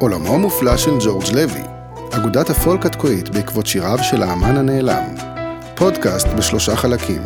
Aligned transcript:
עולמו 0.00 0.34
המופלא 0.34 0.76
של 0.76 0.90
ג'ורג' 1.04 1.24
לוי, 1.34 1.60
אגודת 2.10 2.50
הפולק 2.50 2.86
התקועית 2.86 3.28
בעקבות 3.28 3.66
שיריו 3.66 3.98
של 4.02 4.22
האמן 4.22 4.56
הנעלם. 4.56 5.14
פודקאסט 5.76 6.28
בשלושה 6.28 6.76
חלקים. 6.76 7.22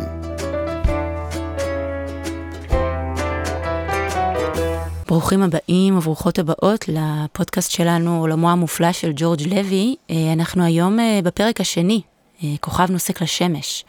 ברוכים 5.07 5.43
הבאים 5.43 5.97
וברוכות 5.97 6.39
הבאות 6.39 6.85
לפודקאסט 6.87 7.71
שלנו, 7.71 8.19
עולמו 8.19 8.49
המופלא 8.49 8.91
של 8.91 9.11
ג'ורג' 9.15 9.41
לוי. 9.41 9.95
אה, 10.09 10.33
אנחנו 10.33 10.63
היום 10.63 10.99
אה, 10.99 11.19
בפרק 11.23 11.61
השני, 11.61 12.01
אה, 12.43 12.49
כוכב 12.59 12.91
נוסק 12.91 13.21
לשמש. 13.21 13.85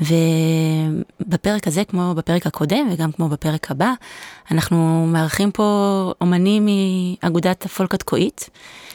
ובפרק 0.00 1.66
הזה, 1.66 1.84
כמו 1.84 2.14
בפרק 2.16 2.46
הקודם 2.46 2.88
וגם 2.92 3.12
כמו 3.12 3.28
בפרק 3.28 3.70
הבא, 3.70 3.92
אנחנו 4.50 5.06
מארחים 5.06 5.50
פה 5.50 6.12
אומנים 6.20 6.66
מאגודת 6.66 7.64
הפולק 7.64 7.94
התקועית, 7.94 8.50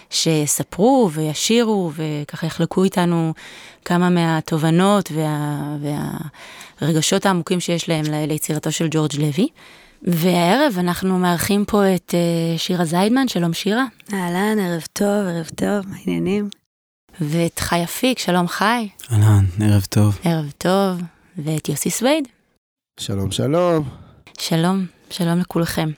שיספרו 0.10 1.10
וישירו 1.14 1.92
וככה 1.96 2.48
יחלקו 2.48 2.84
איתנו 2.84 3.34
כמה 3.86 4.10
מהתובנות 4.10 5.12
וה, 5.12 5.78
והרגשות 6.82 7.26
העמוקים 7.26 7.60
שיש 7.60 7.90
להם 7.90 8.04
ליצירתו 8.28 8.72
של 8.72 8.88
ג'ורג' 8.92 9.16
לוי. 9.20 9.48
והערב 10.04 10.76
אנחנו 10.80 11.20
מארחים 11.20 11.66
פה 11.66 11.96
את 11.96 12.14
אה, 12.16 12.58
שירה 12.58 12.86
זיידמן, 12.86 13.28
שלום 13.28 13.54
שירה. 13.54 13.86
אהלן, 14.14 14.60
ערב 14.60 14.84
טוב, 14.94 15.28
ערב 15.28 15.50
טוב, 15.56 15.94
העניינים. 15.96 16.63
ואת 17.22 17.60
חי 17.60 17.84
אפיק, 17.84 18.20
שלום 18.20 18.48
חי. 18.48 18.90
אהלן, 19.12 19.46
ערב 19.62 19.86
טוב. 19.90 20.20
ערב 20.24 20.52
טוב. 20.58 21.02
ואת 21.38 21.70
יוסי 21.70 21.90
סווייד. 21.90 22.28
שלום, 23.00 23.32
שלום. 23.32 23.90
שלום, 24.40 24.86
שלום 25.10 25.40
לכולכם. 25.40 25.90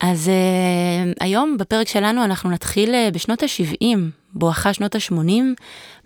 אז 0.00 0.28
uh, 0.28 1.16
היום 1.20 1.56
בפרק 1.58 1.88
שלנו 1.88 2.24
אנחנו 2.24 2.50
נתחיל 2.50 2.94
uh, 2.94 3.14
בשנות 3.14 3.42
ה-70, 3.42 3.84
בואכה 4.32 4.72
שנות 4.72 4.94
ה-80, 4.94 5.32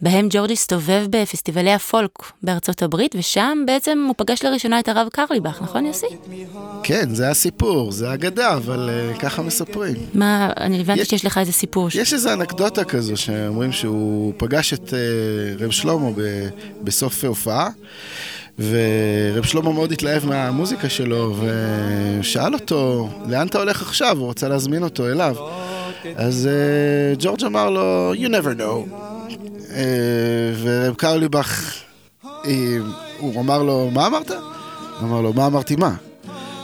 בהם 0.03 0.27
ג'ורג' 0.31 0.53
הסתובב 0.53 1.07
בפסטיבלי 1.11 1.73
הפולק 1.73 2.11
בארצות 2.43 2.83
הברית, 2.83 3.15
ושם 3.19 3.59
בעצם 3.67 4.05
הוא 4.07 4.15
פגש 4.19 4.45
לראשונה 4.45 4.81
את 4.81 4.89
הרב 4.89 5.09
קרליבך, 5.13 5.63
נכון 5.63 5.87
יוסי? 5.87 6.07
כן, 6.83 7.15
זה 7.15 7.31
הסיפור, 7.31 7.93
זה 7.93 8.15
אגדה, 8.15 8.55
אבל 8.55 8.91
uh, 8.91 9.21
ככה 9.21 9.43
מספרים. 9.43 9.97
מה, 10.15 10.51
אני 10.57 10.81
הבנתי 10.81 11.01
יש, 11.01 11.09
שיש 11.09 11.25
לך 11.25 11.39
איזה 11.39 11.53
סיפור. 11.53 11.89
יש 11.95 12.13
איזו 12.13 12.33
אנקדוטה 12.33 12.85
כזו, 12.85 13.17
שאומרים 13.17 13.73
שהוא 13.73 14.33
פגש 14.37 14.75
את 14.75 14.89
uh, 14.89 15.63
רב 15.63 15.71
שלמה 15.71 16.11
ב- 16.11 16.49
בסוף 16.83 17.25
הופעה. 17.25 17.69
ורב 18.59 19.45
שלמה 19.45 19.73
מאוד 19.73 19.93
התלהב 19.93 20.27
מהמוזיקה 20.27 20.89
שלו, 20.89 21.37
ושאל 22.21 22.55
אותו, 22.55 23.09
לאן 23.29 23.47
אתה 23.47 23.59
הולך 23.59 23.83
עכשיו? 23.83 24.19
הוא 24.19 24.31
רצה 24.31 24.49
להזמין 24.49 24.83
אותו 24.83 25.07
אליו. 25.07 25.37
אז 26.17 26.49
uh, 26.49 27.23
ג'ורג' 27.23 27.45
אמר 27.45 27.71
לו, 27.71 28.13
you 28.15 28.29
never 28.29 28.59
know. 28.59 28.95
Uh, 29.69 29.75
ורב 30.63 30.95
קרליבך, 30.95 31.75
uh, 32.25 32.27
הוא 33.19 33.41
אמר 33.41 33.63
לו, 33.63 33.91
מה 33.93 34.07
אמרת? 34.07 34.31
הוא 34.31 35.09
אמר 35.09 35.21
לו, 35.21 35.33
מה 35.33 35.47
אמרתי 35.47 35.77
מה? 35.77 35.95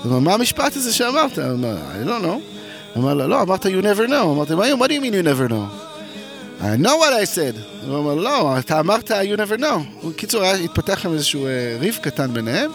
הוא 0.03 0.13
אמר, 0.13 0.19
מה 0.19 0.35
המשפט 0.35 0.77
הזה 0.77 0.93
שאמרת? 0.93 1.39
אמר, 1.39 1.77
I 1.77 2.09
don't 2.09 2.25
know. 2.25 2.99
אמר 2.99 3.15
לו, 3.15 3.29
לא, 3.29 3.43
אמרת 3.43 3.67
you 3.67 3.83
never 3.83 4.09
know. 4.09 4.25
אמרתי, 4.25 4.55
what 4.55 4.89
do 4.89 4.93
you 4.93 5.01
mean 5.01 5.15
you 5.15 5.27
never 5.27 5.53
know? 5.53 5.90
I 6.61 6.77
know 6.77 6.97
what 6.99 7.13
I 7.13 7.25
said. 7.25 7.87
הוא 7.87 7.97
אומר, 7.97 8.15
לא, 8.15 8.59
אתה 8.59 8.81
אמרת 8.81 9.11
you 9.11 9.37
never 9.37 9.61
know. 9.61 10.07
בקיצור, 10.07 10.45
התפתח 10.45 11.05
להם 11.05 11.15
איזשהו 11.15 11.47
אה, 11.47 11.77
ריב 11.81 11.99
קטן 12.03 12.35
ביניהם. 12.35 12.71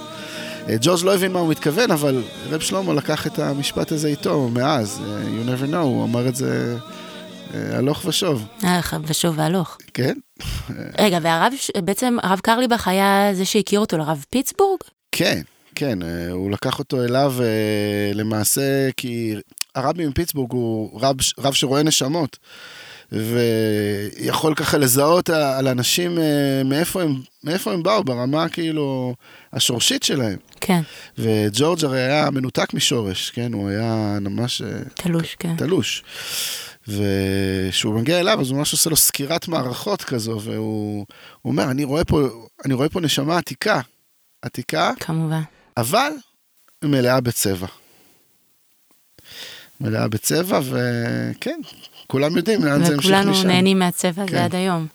אה, 0.70 0.76
ג'ורג' 0.82 1.04
לא 1.04 1.16
הבין 1.16 1.32
מה 1.32 1.40
הוא 1.40 1.50
מתכוון, 1.50 1.92
אבל 1.92 2.24
רב 2.50 2.60
שלמה 2.60 2.94
לקח 2.94 3.28
את 3.28 3.40
המשפט 3.40 3.92
הזה 3.92 4.08
איתו 4.08 4.50
מאז, 4.50 5.02
אה, 5.06 5.22
you 5.24 5.50
never 5.50 5.72
know, 5.72 5.78
הוא 5.78 6.04
אמר 6.04 6.28
את 6.28 6.36
זה 6.36 6.78
הלוך 7.54 8.06
ושוב. 8.06 8.46
הלוך 8.62 8.94
ושוב 9.08 9.40
והלוך. 9.40 9.78
כן. 9.94 10.14
רגע, 11.00 11.20
והרב, 11.22 11.54
בעצם 11.84 12.18
הרב 12.24 12.40
קרליבך 12.40 12.88
היה 12.88 13.30
זה 13.34 13.46
שהכיר 13.46 13.80
אותו 13.80 13.98
לרב 13.98 14.26
פיטסבורג? 14.30 14.80
כן, 15.12 15.42
כן, 15.76 16.00
הוא 16.32 16.52
לקח 16.52 16.80
אותו 16.80 17.04
אליו 17.04 17.34
למעשה 18.14 18.90
כי 18.98 19.36
הרבי 19.76 20.08
מפיטסבורג 20.08 20.52
הוא 20.52 21.02
רב, 21.02 21.16
רב 21.40 21.54
שרואה 21.54 21.84
נשמות. 21.84 22.38
ויכול 23.12 24.56
ככה 24.56 24.78
לזהות 24.78 25.30
על 25.30 25.68
אנשים 25.68 26.20
אה, 26.20 26.62
מאיפה 26.66 27.02
הם, 27.02 27.22
מאיפה 27.44 27.72
הם 27.74 27.84
באו, 27.84 28.04
ברמה 28.04 28.50
כאילו 28.50 29.16
השורשית 29.54 30.04
שלהם. 30.04 30.38
כן. 30.62 30.82
וג'ורג' 31.18 31.86
הרי 31.86 32.02
היה 32.02 32.30
מנותק 32.30 32.74
משורש, 32.74 33.30
כן? 33.30 33.54
הוא 33.54 33.70
היה 33.70 34.18
ממש... 34.22 34.62
אה, 34.62 34.68
תלוש, 34.94 35.36
כן. 35.40 35.56
תלוש. 35.58 36.04
וכשהוא 36.88 38.00
מגיע 38.00 38.20
אליו, 38.20 38.42
אז 38.42 38.50
הוא 38.50 38.58
ממש 38.58 38.72
עושה 38.72 38.90
לו 38.90 38.96
סקירת 38.96 39.48
מערכות 39.48 40.04
כזו, 40.04 40.40
והוא 40.42 41.06
אומר, 41.46 41.72
אני 41.72 41.84
רואה 41.84 42.04
פה, 42.04 42.22
אני 42.66 42.74
רואה 42.74 42.90
פה 42.90 43.02
נשמה 43.02 43.38
עתיקה. 43.38 43.82
עתיקה. 44.42 44.92
כמובן. 45.00 45.42
אבל 45.78 46.12
מלאה 46.84 47.22
בצבע. 47.22 47.68
מלאה 49.82 50.08
בצבע, 50.08 50.60
וכן, 50.64 51.60
כולם 52.08 52.38
יודעים 52.38 52.66
לאן 52.66 52.84
זה 52.84 52.94
המשיך 52.94 53.12
משם. 53.12 53.30
וכולנו 53.30 53.48
נהנים 53.48 53.80
מהצבע 53.80 54.24
הזה 54.24 54.32
כן. 54.32 54.44
עד 54.44 54.56
היום. 54.56 54.88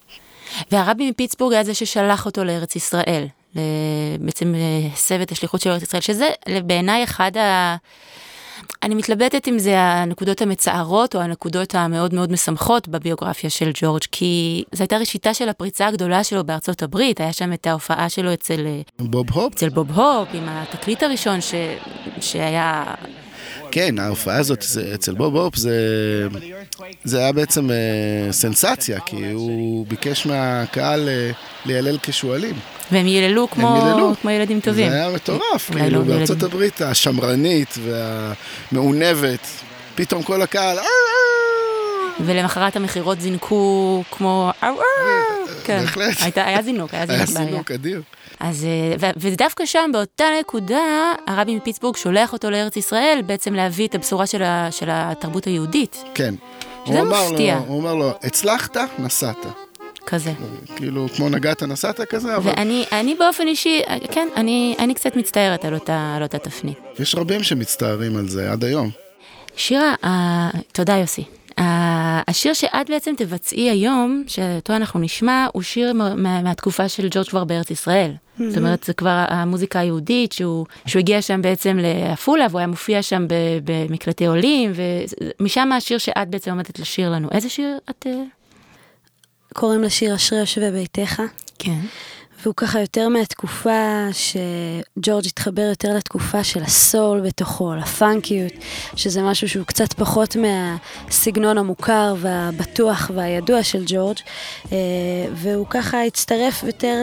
והרבי 0.73 1.11
מפיטסבורג 1.11 1.53
היה 1.53 1.65
זה 1.65 1.75
ששלח 1.75 2.27
אותו 2.27 2.45
לארץ 2.45 2.77
ישראל, 2.77 3.27
בעצם 4.21 4.55
הסב 4.93 5.21
את 5.21 5.33
השליחות 5.33 5.61
של 5.61 5.71
ארץ 5.71 5.83
ישראל, 5.83 6.01
שזה 6.01 6.29
בעיניי 6.67 7.05
אחד 7.05 7.37
ה... 7.37 7.77
אני 8.83 8.95
מתלבטת 8.95 9.49
אם 9.49 9.59
זה 9.59 9.81
הנקודות 9.81 10.43
המצערות 10.43 11.17
או 11.17 11.21
הנקודות 11.21 11.75
המאוד 11.75 12.15
מאוד 12.15 12.33
משמחות 12.33 12.89
בביוגרפיה 12.89 13.51
של 13.51 13.71
ג'ורג', 13.75 14.03
כי 14.13 14.65
זו 14.73 14.83
הייתה 14.83 14.97
ראשיתה 14.97 15.35
של 15.35 15.49
הפריצה 15.49 15.87
הגדולה 15.87 16.25
שלו 16.25 16.45
בארצות 16.45 16.83
הברית, 16.83 17.21
היה 17.21 17.33
שם 17.33 17.53
את 17.53 17.67
ההופעה 17.67 18.09
שלו 18.09 18.33
אצל 18.33 18.67
בוב 18.99 19.31
הופ, 19.31 19.55
אצל 19.55 19.69
בוב 19.69 19.91
הופ, 19.91 20.29
עם 20.33 20.49
התקליט 20.49 21.03
הראשון 21.03 21.41
ש... 21.41 21.55
שהיה 22.21 22.85
כן, 23.71 23.99
ההופעה 23.99 24.37
הזאת 24.37 24.65
אצל 24.95 25.15
בוב 25.15 25.37
הופ 25.37 25.57
זה, 25.57 25.77
זה 27.05 27.19
היה 27.19 27.33
בעצם 27.33 27.71
אה, 27.71 28.33
סנסציה, 28.33 29.01
כי 29.01 29.31
הוא 29.31 29.87
ביקש 29.87 30.27
מהקהל 30.27 31.09
אה, 31.09 31.31
לילל 31.67 31.99
כשועלים. 32.03 32.55
והם 32.93 33.07
יללו 33.07 33.51
כמו. 33.51 34.15
כמו 34.23 34.31
ילדים 34.31 34.61
טובים. 34.61 34.91
זה 34.91 34.95
היה 34.95 35.11
מטורף, 35.11 35.71
כאילו 35.71 35.99
לא 35.99 36.05
בארצות. 36.05 36.43
הברית 36.43 36.81
השמרנית 36.81 37.79
והמעונבת, 37.85 39.47
פתאום 39.95 40.23
כל 40.23 40.43
הקהל... 40.43 40.79
אה! 40.79 40.85
ולמחרת 42.25 42.77
המכירות 42.77 43.21
זינקו 43.21 44.03
כמו... 44.11 44.53
כן, 45.65 45.81
בהחלט. 45.81 46.17
היה 46.37 46.63
זינוק, 46.63 46.95
היה 46.95 47.07
זינוק. 47.07 47.29
היה 47.37 47.47
זינוק 47.47 47.71
אדיר. 47.71 48.03
אז, 48.41 48.65
אה, 48.65 49.11
ודווקא 49.17 49.67
שם, 49.67 49.91
באותה 49.93 50.25
נקודה, 50.41 51.13
הרבי 51.27 51.57
מפיטסבורג 51.57 51.97
שולח 51.97 52.33
אותו 52.33 52.51
לארץ 52.51 52.77
ישראל, 52.77 53.21
בעצם 53.27 53.55
להביא 53.55 53.89
את 53.89 53.95
הבשורה 53.95 54.27
של, 54.27 54.43
ה, 54.43 54.69
של 54.71 54.87
התרבות 54.91 55.45
היהודית. 55.45 56.05
כן. 56.15 56.35
שזה 56.87 57.03
מפתיע. 57.03 57.55
לו, 57.55 57.61
הוא 57.67 57.77
אומר 57.77 57.95
לו, 57.95 58.13
הצלחת, 58.23 58.77
נסעת. 58.99 59.47
כזה. 60.07 60.33
כאילו, 60.77 61.07
כמו 61.17 61.29
נגעת, 61.29 61.63
נסעת 61.63 62.01
כזה, 62.01 62.37
אבל... 62.37 62.51
ואני 62.51 62.85
אני 62.93 63.15
באופן 63.15 63.47
אישי, 63.47 63.83
כן, 64.13 64.29
אני, 64.37 64.77
אני 64.79 64.95
קצת 64.95 65.17
מצטערת 65.17 65.65
על 65.65 65.75
אותה, 65.75 66.13
על 66.17 66.23
אותה 66.23 66.39
תפנית. 66.39 66.79
יש 66.99 67.15
רבים 67.15 67.43
שמצטערים 67.43 68.17
על 68.17 68.29
זה 68.29 68.53
עד 68.53 68.65
היום. 68.65 68.91
שירה, 69.57 69.95
uh, 70.03 70.09
תודה 70.73 70.97
יוסי. 70.97 71.25
השיר 72.29 72.53
שאת 72.53 72.91
בעצם 72.91 73.15
תבצעי 73.17 73.71
היום, 73.71 74.25
שאותו 74.27 74.77
אנחנו 74.77 75.01
נשמע, 75.01 75.47
הוא 75.53 75.63
שיר 75.63 75.93
מה, 75.93 76.43
מהתקופה 76.43 76.89
של 76.89 77.09
ג'ורג' 77.11 77.29
כבר 77.29 77.45
בארץ 77.45 77.71
ישראל. 77.71 78.13
Mm-hmm. 78.41 78.49
זאת 78.49 78.59
אומרת, 78.59 78.85
זה 78.85 78.93
כבר 78.93 79.25
המוזיקה 79.29 79.81
היהודית, 79.81 80.33
שהוא, 80.33 80.67
שהוא 80.87 81.01
הגיע 81.01 81.23
שם 81.23 81.43
בעצם 81.43 81.79
לעפולה, 81.81 82.47
והוא 82.51 82.59
היה 82.59 82.67
מופיע 82.67 83.03
שם 83.03 83.27
במקלטי 83.65 84.27
עולים, 84.27 84.73
ומשם 85.41 85.73
השיר 85.73 85.99
שאת 85.99 86.29
בעצם 86.29 86.51
עומדת 86.51 86.79
לשיר 86.79 87.11
לנו. 87.11 87.29
איזה 87.33 87.49
שיר 87.49 87.79
את... 87.91 88.07
אה? 88.07 88.23
קוראים 89.55 89.83
לשיר 89.83 90.15
אשרי 90.15 90.39
יושבי 90.39 90.71
ביתך. 90.71 91.23
כן. 91.59 91.81
והוא 92.43 92.55
ככה 92.57 92.81
יותר 92.81 93.09
מהתקופה 93.09 94.07
שג'ורג' 94.13 95.27
התחבר 95.27 95.63
יותר 95.63 95.95
לתקופה 95.97 96.45
של 96.45 96.63
הסול 96.63 97.21
בתוכו, 97.21 97.75
לפאנקיות, 97.75 98.53
שזה 98.97 99.23
משהו 99.23 99.49
שהוא 99.49 99.67
קצת 99.67 99.93
פחות 99.93 100.37
מהסגנון 100.37 101.59
המוכר 101.59 102.15
והבטוח 102.19 103.11
והידוע 103.15 103.63
של 103.63 103.83
ג'ורג', 103.87 104.17
אה, 104.73 104.79
והוא 105.33 105.67
ככה 105.71 106.03
הצטרף 106.03 106.63
יותר 106.63 107.03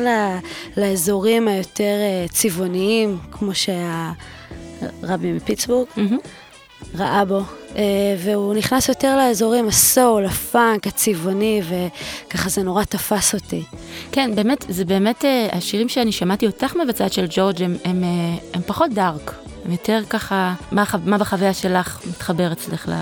לאזורים 0.77 1.47
היותר 1.47 1.83
אה, 1.83 2.25
צבעוניים, 2.31 3.17
כמו 3.31 3.51
שהרבי 3.55 5.33
מפיטסבורג. 5.33 5.87
Mm-hmm. 5.87 6.27
ראה 6.95 7.25
בו, 7.25 7.41
אה, 7.75 7.83
והוא 8.17 8.53
נכנס 8.53 8.89
יותר 8.89 9.17
לאזורים 9.17 9.67
הסול, 9.67 10.25
הפאנק, 10.25 10.87
הצבעוני, 10.87 11.61
וככה 11.69 12.49
זה 12.49 12.63
נורא 12.63 12.83
תפס 12.83 13.33
אותי. 13.33 13.63
כן, 14.11 14.35
באמת, 14.35 14.65
זה 14.69 14.85
באמת, 14.85 15.25
אה, 15.25 15.47
השירים 15.51 15.89
שאני 15.89 16.11
שמעתי 16.11 16.47
אותך 16.47 16.75
מבצעת 16.75 17.13
של 17.13 17.25
ג'ורג' 17.29 17.63
הם, 17.63 17.75
הם, 17.85 18.03
אה, 18.03 18.09
הם 18.53 18.61
פחות 18.61 18.93
דארק, 18.93 19.33
הם 19.65 19.71
יותר 19.71 20.01
ככה, 20.09 20.53
מה, 20.71 20.83
מה 21.05 21.17
בחוויה 21.17 21.53
שלך 21.53 22.01
מתחבר 22.09 22.51
אצלך 22.51 22.89
ל... 22.89 22.93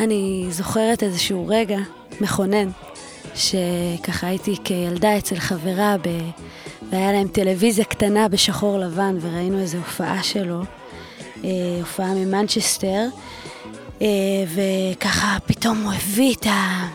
אני 0.00 0.46
זוכרת 0.50 1.02
איזשהו 1.02 1.46
רגע 1.48 1.78
מכונן, 2.20 2.68
שככה 3.34 4.26
הייתי 4.26 4.56
כילדה 4.64 5.18
אצל 5.18 5.36
חברה, 5.36 5.96
ב... 6.02 6.08
והיה 6.90 7.12
להם 7.12 7.28
טלוויזיה 7.28 7.84
קטנה 7.84 8.28
בשחור 8.28 8.78
לבן, 8.78 9.16
וראינו 9.20 9.58
איזו 9.58 9.78
הופעה 9.78 10.22
שלו, 10.22 10.62
הופעה 11.80 12.14
ממנצ'סטר, 12.14 13.06
אה, 14.02 14.06
וככה 14.54 15.38
פתאום 15.46 15.82
הוא 15.82 15.92
הביא 15.92 16.34
את 16.34 16.46
ה... 16.46 16.86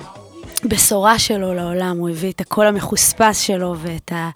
הבשורה 0.65 1.19
שלו 1.19 1.53
לעולם, 1.53 1.97
הוא 1.97 2.09
הביא 2.09 2.31
את 2.31 2.42
הקול 2.42 2.68
המחוספס 2.68 3.39
שלו 3.39 3.75
ואת 3.77 4.12
ה... 4.12 4.30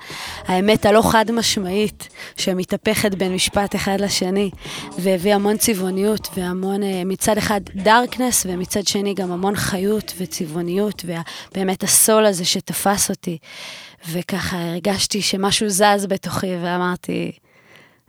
האמת 0.47 0.85
הלא 0.85 1.01
חד 1.11 1.31
משמעית 1.31 2.09
שמתהפכת 2.37 3.15
בין 3.15 3.33
משפט 3.33 3.75
אחד 3.75 4.01
לשני, 4.01 4.49
והביא 4.97 5.35
המון 5.35 5.57
צבעוניות 5.57 6.27
והמון, 6.37 6.83
אה, 6.83 7.01
מצד 7.05 7.37
אחד 7.37 7.61
דארקנס 7.75 8.45
ומצד 8.49 8.87
שני 8.87 9.13
גם 9.13 9.31
המון 9.31 9.55
חיות 9.55 10.13
וצבעוניות, 10.17 11.05
ובאמת 11.05 11.83
הסול 11.83 12.25
הזה 12.25 12.45
שתפס 12.45 13.09
אותי. 13.09 13.37
וככה 14.11 14.57
הרגשתי 14.57 15.21
שמשהו 15.21 15.69
זז 15.69 16.05
בתוכי 16.09 16.55
ואמרתי, 16.61 17.31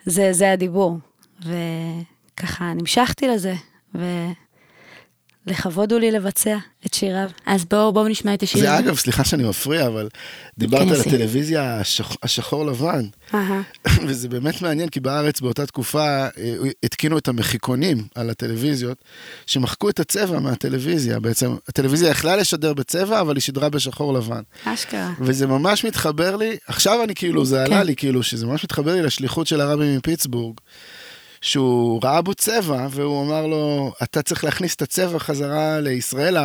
זה, 0.07 0.33
זה 0.33 0.53
הדיבור. 0.53 0.97
וככה 1.45 2.73
נמשכתי 2.75 3.29
לזה, 3.29 3.55
ו... 3.95 4.29
לכבוד 5.47 5.93
הוא 5.93 6.01
לי 6.01 6.11
לבצע 6.11 6.57
את 6.87 6.95
שיריו. 6.95 7.31
אז 7.47 7.65
בואו 7.65 7.93
בוא 7.93 8.09
נשמע 8.09 8.35
את 8.35 8.43
השיר. 8.43 8.61
זה 8.61 8.79
אגב, 8.79 8.97
סליחה 8.97 9.25
שאני 9.25 9.43
מפריע, 9.43 9.87
אבל 9.87 10.09
דיברת 10.59 10.83
כן, 10.83 10.95
על 10.95 11.01
הטלוויזיה 11.01 11.81
השח, 11.81 12.17
השחור 12.23 12.67
לבן, 12.67 13.05
וזה 14.07 14.29
באמת 14.29 14.63
מעניין, 14.63 14.89
כי 14.89 15.01
בארץ 15.01 15.41
באותה 15.41 15.67
תקופה 15.67 16.27
אה, 16.39 16.55
התקינו 16.83 17.19
את 17.19 17.29
המחיקונים 17.29 18.07
על 18.15 18.31
הטלוויזיות, 18.31 18.99
שמחקו 19.47 19.89
את 19.89 20.01
הצבע 20.01 20.39
מהטלוויזיה. 20.39 21.21
בעצם, 21.21 21.57
הטלוויזיה 21.69 22.11
יכלה 22.11 22.37
לשדר 22.37 22.75
בצבע, 22.75 23.21
אבל 23.21 23.37
היא 23.37 23.43
שידרה 23.43 23.69
בשחור 23.69 24.15
לבן. 24.15 24.43
אשכרה. 24.65 25.13
וזה 25.21 25.47
ממש 25.47 25.85
מתחבר 25.85 26.37
לי, 26.37 26.57
עכשיו 26.67 27.05
אני 27.05 27.15
כאילו, 27.15 27.45
זה 27.45 27.57
כן. 27.67 27.73
עלה 27.73 27.83
לי 27.83 27.97
כאילו, 27.97 28.23
שזה 28.23 28.47
ממש 28.47 28.65
מתחבר 28.65 28.95
לי 28.95 29.03
לשליחות 29.03 29.47
של 29.47 29.61
הרבי 29.61 29.97
מפיטסבורג. 29.97 30.55
שהוא 31.41 32.01
ראה 32.03 32.23
בו 32.23 32.35
צבע, 32.35 32.87
והוא 32.91 33.27
אמר 33.27 33.47
לו, 33.47 33.93
אתה 34.03 34.23
צריך 34.23 34.45
להכניס 34.45 34.75
את 34.75 34.83
הצבע 34.83 35.19
חזרה 35.19 35.81
לישראל, 35.81 36.37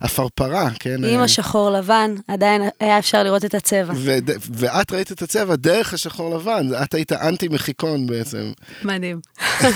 הפרפרה, 0.00 0.70
כן? 0.80 1.04
עם 1.04 1.20
השחור 1.20 1.70
לבן, 1.70 2.14
עדיין 2.28 2.62
היה 2.80 2.98
אפשר 2.98 3.22
לראות 3.22 3.44
את 3.44 3.54
הצבע. 3.54 3.92
ואת 4.50 4.92
ראית 4.92 5.12
את 5.12 5.22
הצבע 5.22 5.56
דרך 5.56 5.94
השחור 5.94 6.36
לבן, 6.36 6.68
את 6.82 6.94
היית 6.94 7.12
אנטי 7.12 7.48
מחיקון 7.48 8.06
בעצם. 8.06 8.52
מדהים. 8.84 9.20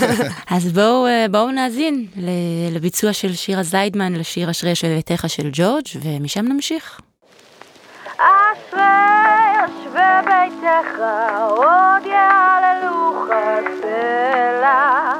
אז 0.56 0.72
בואו 0.72 1.06
בוא 1.30 1.50
נאזין 1.50 2.06
לביצוע 2.72 3.12
של 3.12 3.34
שירה 3.34 3.62
זיידמן 3.62 4.12
לשיר 4.12 4.50
אשרי 4.50 4.70
יושבתך 4.70 5.24
של 5.28 5.48
ג'ורג', 5.52 5.86
ומשם 6.02 6.44
נמשיך. 6.44 7.00
אשרי 8.52 8.82
יושבי 9.62 10.00
ביתך, 10.24 11.02
עוד 11.48 12.06
יעללוך 12.06 13.24
סלע. 13.80 15.12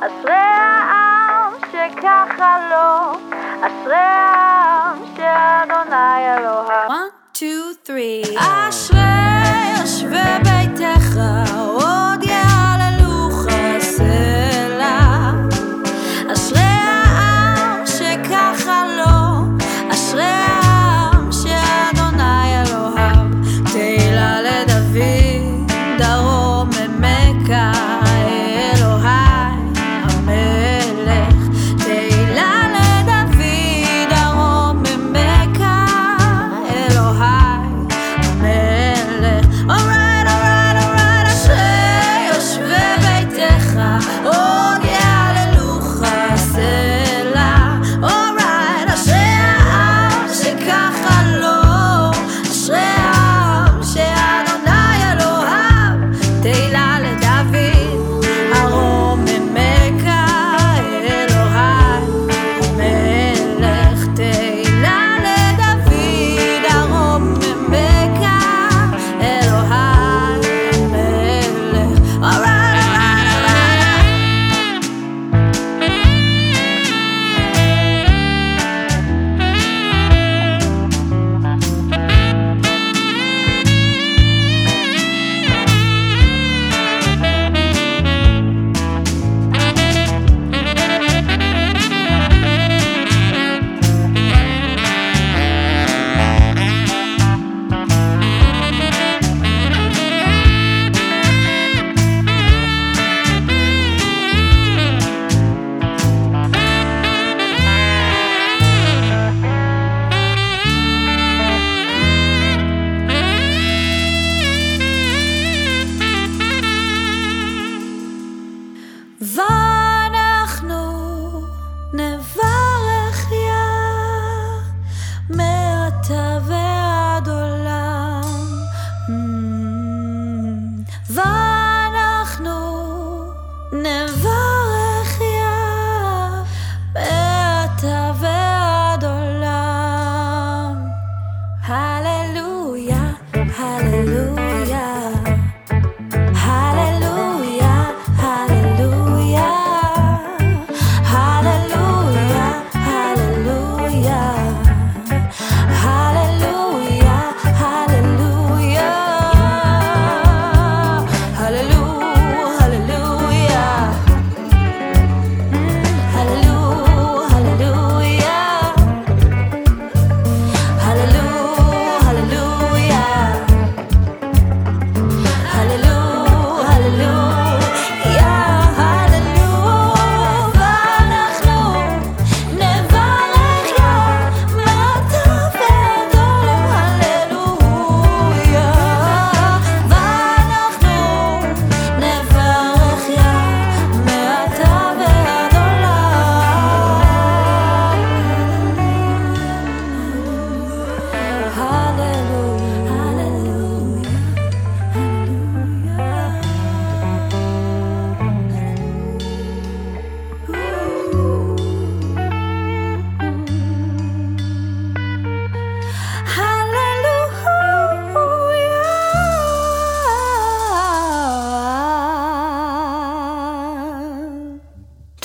אשרי 0.00 0.32
העם 0.32 1.52
שככה 1.72 2.58
לו, 2.70 3.18
אשרי 3.60 3.94
העם 3.94 4.98
שאדוני 5.16 6.36
אלוהיו. 6.38 6.88
One, 6.88 7.38
two, 7.38 7.88
three. 7.88 8.38
אשרי 8.38 8.95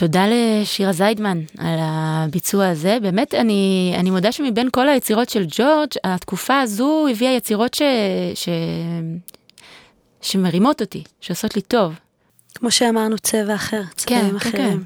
תודה 0.01 0.25
לשירה 0.29 0.93
זיידמן 0.93 1.39
על 1.57 1.79
הביצוע 1.81 2.67
הזה. 2.67 2.97
באמת, 3.01 3.33
אני, 3.33 3.93
אני 3.99 4.09
מודה 4.09 4.31
שמבין 4.31 4.69
כל 4.71 4.89
היצירות 4.89 5.29
של 5.29 5.45
ג'ורג', 5.49 5.89
התקופה 6.03 6.59
הזו 6.59 7.07
הביאה 7.11 7.31
יצירות 7.31 7.73
ש, 7.73 7.81
ש, 8.35 8.49
שמרימות 10.21 10.81
אותי, 10.81 11.03
שעושות 11.19 11.55
לי 11.55 11.61
טוב. 11.61 11.93
כמו 12.55 12.71
שאמרנו, 12.71 13.17
צבע 13.17 13.55
אחר, 13.55 13.81
צבעים 13.95 14.21
כן, 14.21 14.29
כן, 14.29 14.35
אחרים. 14.35 14.83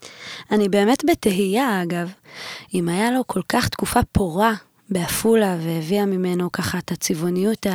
כן. 0.00 0.06
אני 0.54 0.68
באמת 0.68 1.04
בתהייה, 1.10 1.82
אגב, 1.82 2.12
אם 2.74 2.88
היה 2.88 3.10
לו 3.10 3.26
כל 3.26 3.42
כך 3.48 3.68
תקופה 3.68 4.00
פורה 4.12 4.54
בעפולה 4.90 5.56
והביאה 5.60 6.06
ממנו 6.06 6.52
ככה 6.52 6.78
את 6.78 6.92
הצבעוניות 6.92 7.66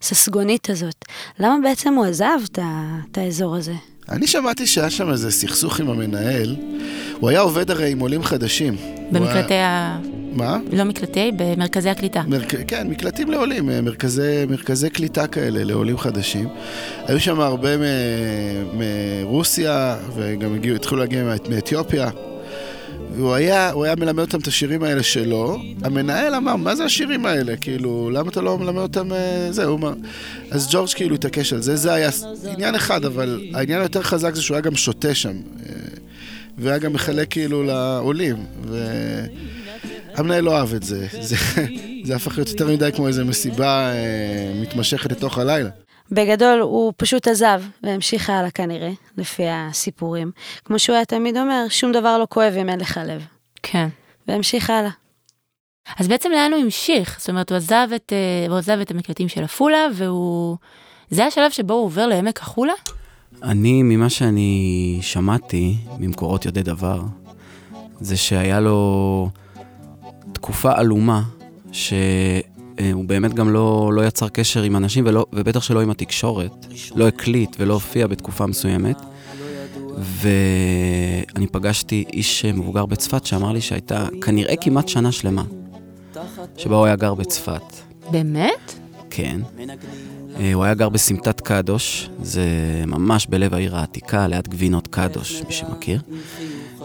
הססגונית 0.00 0.70
הזאת, 0.70 1.04
למה 1.38 1.56
בעצם 1.62 1.94
הוא 1.94 2.04
עזב 2.04 2.38
את 3.10 3.18
האזור 3.18 3.56
הזה? 3.56 3.74
אני 4.08 4.26
שמעתי 4.26 4.66
שהיה 4.66 4.90
שם 4.90 5.10
איזה 5.10 5.30
סכסוך 5.30 5.80
עם 5.80 5.90
המנהל. 5.90 6.56
הוא 7.20 7.30
היה 7.30 7.40
עובד 7.40 7.70
הרי 7.70 7.90
עם 7.90 7.98
עולים 7.98 8.22
חדשים. 8.22 8.76
במקלטי 9.12 9.54
היה- 9.54 9.68
ה... 9.68 9.98
מה? 10.32 10.58
לא 10.72 10.84
מקלטי, 10.84 11.32
במרכזי 11.36 11.90
הקליטה. 11.90 12.22
מרק... 12.26 12.54
כן, 12.68 12.88
מקלטים 12.88 13.30
לעולים, 13.30 13.70
אה, 13.70 13.80
מרכזי, 13.80 14.46
מרכזי 14.48 14.90
קליטה 14.90 15.26
כאלה 15.26 15.64
לעולים 15.64 15.98
חדשים. 15.98 16.48
היו 17.06 17.20
שם 17.20 17.40
הרבה 17.40 17.76
מ... 17.76 17.80
מרוסיה, 18.74 19.96
וגם 20.14 20.54
הגיעו, 20.54 20.76
התחילו 20.76 21.00
להגיע 21.00 21.22
מאתיופיה. 21.50 22.10
והוא 23.16 23.34
היה, 23.34 23.70
הוא 23.70 23.84
היה 23.84 23.94
מלמד 23.94 24.20
אותם 24.20 24.38
את 24.38 24.46
השירים 24.46 24.82
האלה 24.82 25.02
שלו. 25.02 25.58
המנהל 25.82 26.34
אמר, 26.34 26.56
מה 26.56 26.76
זה 26.76 26.84
השירים 26.84 27.26
האלה? 27.26 27.56
כאילו, 27.56 28.10
למה 28.10 28.30
אתה 28.30 28.40
לא 28.40 28.58
מלמד 28.58 28.82
אותם 28.82 29.12
אה, 29.12 29.48
זה? 29.50 29.64
הוא 29.64 29.78
אמר... 29.78 29.92
אז 30.50 30.68
ג'ורג' 30.70 30.88
כאילו 30.94 31.14
התעקש 31.14 31.52
על 31.52 31.62
זה. 31.62 31.76
זה 31.76 31.92
היה 31.92 32.10
עניין 32.48 32.74
אחד, 32.74 33.04
אבל 33.04 33.44
העניין 33.54 33.80
היותר 33.80 34.02
חזק 34.02 34.34
זה 34.34 34.42
שהוא 34.42 34.54
היה 34.54 34.62
גם 34.62 34.76
שותה 34.76 35.14
שם. 35.14 35.36
אה, 35.66 35.72
והיה 36.58 36.78
גם 36.78 36.92
מחלק 36.92 37.30
כאילו 37.30 37.62
לעולים. 37.62 38.36
ו... 38.66 38.86
המנהל 40.14 40.44
לא 40.44 40.56
אהב 40.56 40.74
את 40.74 40.82
זה. 40.82 41.06
זה, 41.20 41.36
זה 42.04 42.16
הפך 42.16 42.38
להיות 42.38 42.48
יותר 42.48 42.68
מדי 42.68 42.90
כמו 42.94 43.08
איזו 43.08 43.24
מסיבה 43.24 43.92
אה, 43.92 44.52
מתמשכת 44.60 45.12
לתוך 45.12 45.38
הלילה. 45.38 45.70
בגדול, 46.10 46.60
הוא 46.60 46.92
פשוט 46.96 47.28
עזב 47.28 47.62
והמשיך 47.82 48.30
הלאה 48.30 48.50
כנראה, 48.50 48.90
לפי 49.16 49.42
הסיפורים. 49.48 50.30
כמו 50.64 50.78
שהוא 50.78 50.96
היה 50.96 51.04
תמיד 51.04 51.36
אומר, 51.36 51.64
שום 51.68 51.92
דבר 51.92 52.18
לא 52.18 52.26
כואב 52.30 52.54
אם 52.60 52.68
אין 52.68 52.80
לך 52.80 53.00
לב. 53.06 53.26
כן. 53.62 53.88
והמשיך 54.28 54.70
הלאה. 54.70 54.90
אז 55.98 56.08
בעצם 56.08 56.30
לאן 56.30 56.52
הוא 56.52 56.62
המשיך? 56.62 57.16
זאת 57.18 57.28
אומרת, 57.30 57.50
הוא 57.50 57.56
עזב 57.56 57.88
את, 57.96 58.12
אה, 58.12 58.50
הוא 58.50 58.58
עזב 58.58 58.78
את 58.82 58.90
המקלטים 58.90 59.28
של 59.28 59.44
עפולה, 59.44 59.86
והוא... 59.94 60.56
זה 61.10 61.24
השלב 61.24 61.50
שבו 61.50 61.74
הוא 61.74 61.84
עובר 61.84 62.06
לעמק 62.06 62.40
החולה? 62.40 62.72
אני, 63.42 63.82
ממה 63.82 64.10
שאני 64.10 64.98
שמעתי 65.02 65.76
ממקורות 65.98 66.44
יודעי 66.44 66.62
דבר, 66.62 67.02
זה 68.00 68.16
שהיה 68.16 68.60
לו 68.60 69.30
תקופה 70.32 70.72
עלומה, 70.76 71.22
שהוא 72.80 73.04
באמת 73.04 73.34
גם 73.34 73.52
לא, 73.52 73.90
לא 73.94 74.06
יצר 74.06 74.28
קשר 74.28 74.62
עם 74.62 74.76
אנשים, 74.76 75.04
ולא, 75.06 75.26
ובטח 75.32 75.62
שלא 75.62 75.80
עם 75.82 75.90
התקשורת, 75.90 76.66
לא 76.94 77.08
הקליט 77.08 77.56
ולא 77.58 77.74
הופיע 77.74 78.06
בתקופה 78.06 78.46
מסוימת. 78.46 78.96
ואני 79.98 81.46
פגשתי 81.46 82.04
איש 82.12 82.44
מבוגר 82.44 82.86
בצפת 82.86 83.26
שאמר 83.26 83.52
לי 83.52 83.60
שהייתה 83.60 84.06
כנראה 84.22 84.56
כמעט 84.56 84.88
שנה 84.88 85.12
שלמה, 85.12 85.44
שבה 86.56 86.76
הוא 86.76 86.86
היה 86.86 86.96
גר 86.96 87.14
בצפת. 87.14 87.62
באמת? 88.10 88.74
כן. 89.10 89.40
אה, 90.40 90.52
הוא 90.54 90.64
היה 90.64 90.74
גר 90.74 90.88
בסמטת 90.88 91.40
קדוש, 91.40 92.10
זה 92.22 92.42
ממש 92.86 93.26
בלב 93.26 93.54
העיר 93.54 93.76
העתיקה, 93.76 94.26
ליד 94.26 94.48
גבינות 94.48 94.86
קדוש, 94.88 95.42
מי 95.46 95.52
שמכיר. 95.52 96.00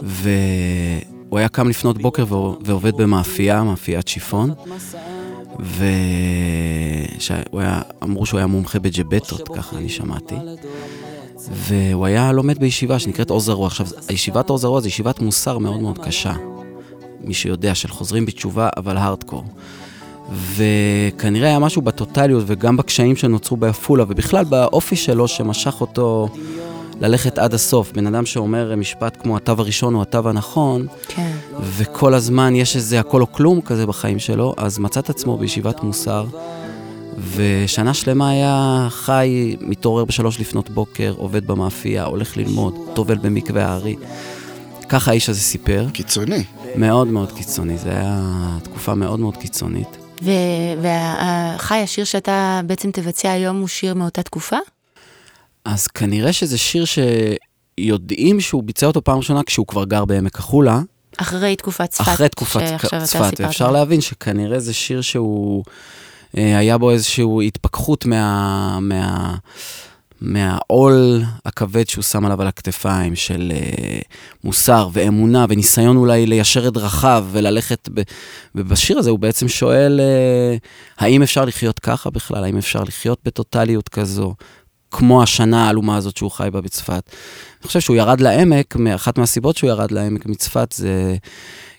והוא 0.03 1.39
היה 1.39 1.49
קם 1.49 1.69
לפנות 1.69 1.97
בוקר 1.97 2.25
ועו- 2.29 2.57
ועובד 2.65 2.95
במאפייה, 2.97 3.63
מאפיית 3.63 4.07
שיפון. 4.07 4.53
ואמרו 7.51 8.25
שהוא 8.25 8.37
היה 8.37 8.47
מומחה 8.47 8.79
בג'בטות, 8.79 9.49
ככה 9.55 9.77
אני 9.77 9.89
שמעתי. 9.89 10.35
והוא 11.51 12.05
היה 12.05 12.31
לומד 12.31 12.59
בישיבה 12.59 12.99
שנקראת 12.99 13.29
עוז 13.29 13.49
הרוח. 13.49 13.71
עכשיו, 13.71 13.87
ישיבת 14.09 14.49
עוז 14.49 14.63
הרוח 14.63 14.79
זו 14.81 14.87
ישיבת 14.87 15.19
מוסר 15.19 15.57
מאוד 15.57 15.81
מאוד 15.81 15.97
קשה. 15.97 16.33
מי 17.21 17.33
שיודע, 17.33 17.75
של 17.75 17.87
חוזרים 17.87 18.25
בתשובה, 18.25 18.69
אבל 18.77 18.97
הארדקור. 18.97 19.43
וכנראה 20.31 21.47
היה 21.47 21.59
משהו 21.59 21.81
בטוטליות 21.81 22.43
וגם 22.47 22.77
בקשיים 22.77 23.15
שנוצרו 23.15 23.57
בעפולה, 23.57 24.03
ובכלל 24.07 24.43
באופי 24.45 24.95
שלו 24.95 25.27
שמשך 25.27 25.81
אותו 25.81 26.29
ללכת 27.01 27.37
עד 27.37 27.53
הסוף. 27.53 27.91
בן 27.91 28.07
אדם 28.07 28.25
שאומר 28.25 28.75
משפט 28.75 29.17
כמו 29.21 29.37
התו 29.37 29.55
הראשון 29.57 29.93
הוא 29.93 30.01
התו 30.01 30.29
הנכון, 30.29 30.87
כן. 31.07 31.31
וכל 31.61 32.13
הזמן 32.13 32.55
יש 32.55 32.75
איזה 32.75 32.99
הכל 32.99 33.21
או 33.21 33.31
כלום 33.31 33.61
כזה 33.61 33.85
בחיים 33.85 34.19
שלו, 34.19 34.53
אז 34.57 34.79
מצא 34.79 34.99
את 34.99 35.09
עצמו 35.09 35.37
בישיבת 35.37 35.83
מוסר, 35.83 36.25
ושנה 37.35 37.93
שלמה 37.93 38.29
היה 38.29 38.87
חי, 38.89 39.55
מתעורר 39.61 40.05
בשלוש 40.05 40.39
לפנות 40.39 40.69
בוקר, 40.69 41.13
עובד 41.17 41.47
במאפייה, 41.47 42.05
הולך 42.05 42.37
ללמוד, 42.37 42.75
טובל 42.93 43.17
במקווה 43.17 43.65
הארי. 43.65 43.95
ככה 44.89 45.11
האיש 45.11 45.29
הזה 45.29 45.41
סיפר, 45.41 45.87
קיצוני. 45.93 46.43
מאוד 46.75 47.07
מאוד 47.07 47.31
קיצוני, 47.31 47.77
זו 47.77 47.89
הייתה 47.89 48.57
תקופה 48.63 48.95
מאוד 48.95 49.19
מאוד 49.19 49.37
קיצונית. 49.37 49.97
וחי, 50.81 51.77
השיר 51.83 52.05
שאתה 52.05 52.61
בעצם 52.65 52.91
תבצע 52.91 53.31
היום 53.31 53.59
הוא 53.59 53.67
שיר 53.67 53.93
מאותה 53.93 54.23
תקופה? 54.23 54.57
אז 55.67 55.87
כנראה 55.87 56.33
שזה 56.33 56.57
שיר 56.57 56.83
שיודעים 56.85 58.41
שהוא 58.41 58.63
ביצע 58.63 58.87
אותו 58.87 59.03
פעם 59.03 59.17
ראשונה 59.17 59.43
כשהוא 59.43 59.67
כבר 59.67 59.85
גר 59.85 60.05
בעמק 60.05 60.39
החולה, 60.39 60.81
אחרי 61.17 61.55
תקופת 61.55 61.89
צפת. 61.89 62.07
אחרי 62.07 62.29
תקופת 62.29 62.61
צפת. 63.03 63.39
ואפשר 63.39 63.71
להבין 63.71 64.01
שכנראה 64.01 64.59
זה 64.59 64.73
שיר 64.73 65.01
שהוא, 65.01 65.63
אה, 66.37 66.57
היה 66.57 66.77
בו 66.77 66.91
איזושהי 66.91 67.47
התפכחות 67.47 68.05
מה, 68.05 68.79
מה, 68.81 69.35
מהעול 70.21 71.21
הכבד 71.45 71.89
שהוא 71.89 72.03
שם 72.03 72.25
עליו 72.25 72.41
על 72.41 72.47
הכתפיים, 72.47 73.15
של 73.15 73.51
אה, 73.55 73.99
מוסר 74.43 74.89
ואמונה 74.93 75.45
וניסיון 75.49 75.97
אולי 75.97 76.25
ליישר 76.25 76.67
את 76.67 76.73
דרכיו 76.73 77.25
וללכת, 77.31 77.89
ב, 77.93 78.01
ובשיר 78.55 78.97
הזה 78.97 79.09
הוא 79.09 79.19
בעצם 79.19 79.47
שואל, 79.47 79.99
אה, 79.99 80.57
האם 80.97 81.23
אפשר 81.23 81.45
לחיות 81.45 81.79
ככה 81.79 82.09
בכלל? 82.09 82.43
האם 82.43 82.57
אפשר 82.57 82.83
לחיות 82.83 83.19
בטוטליות 83.25 83.89
כזו? 83.89 84.33
כמו 84.91 85.23
השנה 85.23 85.65
העלומה 85.65 85.97
הזאת 85.97 86.17
שהוא 86.17 86.31
חי 86.31 86.49
בה 86.51 86.61
בצפת. 86.61 87.03
אני 87.61 87.67
חושב 87.67 87.79
שהוא 87.79 87.95
ירד 87.95 88.21
לעמק, 88.21 88.75
אחת 88.95 89.17
מהסיבות 89.17 89.57
שהוא 89.57 89.69
ירד 89.69 89.91
לעמק 89.91 90.25
מצפת 90.25 90.71
זה 90.71 91.15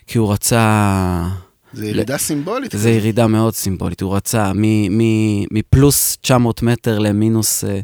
כי 0.07 0.17
הוא 0.17 0.31
רצה... 0.33 1.27
זה 1.73 1.87
ירידה 1.87 2.17
סימבולית. 2.17 2.71
זה 2.75 2.89
ירידה 2.89 3.27
מאוד 3.27 3.53
סימבולית, 3.55 4.01
הוא 4.01 4.15
רצה 4.15 4.51
מ- 4.55 4.97
מ- 4.97 5.45
מפלוס 5.51 6.17
900 6.21 6.61
מטר 6.63 6.99
למינוס 6.99 7.63
אה, 7.63 7.79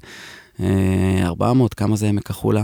אה, 0.59 1.25
400, 1.25 1.73
כמה 1.73 1.95
זה 1.95 2.07
עמק 2.07 2.29
החולה. 2.29 2.63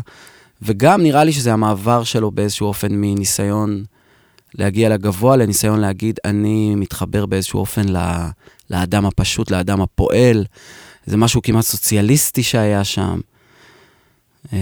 וגם 0.62 1.02
נראה 1.04 1.24
לי 1.24 1.32
שזה 1.34 1.54
המעבר 1.54 2.04
שלו 2.04 2.32
באיזשהו 2.32 2.68
אופן 2.68 2.88
מניסיון 2.92 3.84
להגיע 4.56 4.90
לגבוה 4.90 5.36
לניסיון 5.36 5.80
להגיד, 5.80 6.20
אני 6.26 6.76
מתחבר 6.76 7.26
באיזשהו 7.26 7.60
אופן 7.60 7.90
ל- 7.90 8.28
לאדם 8.70 9.06
הפשוט, 9.06 9.52
לאדם 9.52 9.82
הפועל. 9.82 10.46
זה 11.06 11.18
משהו 11.18 11.42
כמעט 11.42 11.64
סוציאליסטי 11.66 12.44
שהיה 12.44 12.84
שם. 12.84 13.20
אה, 14.54 14.58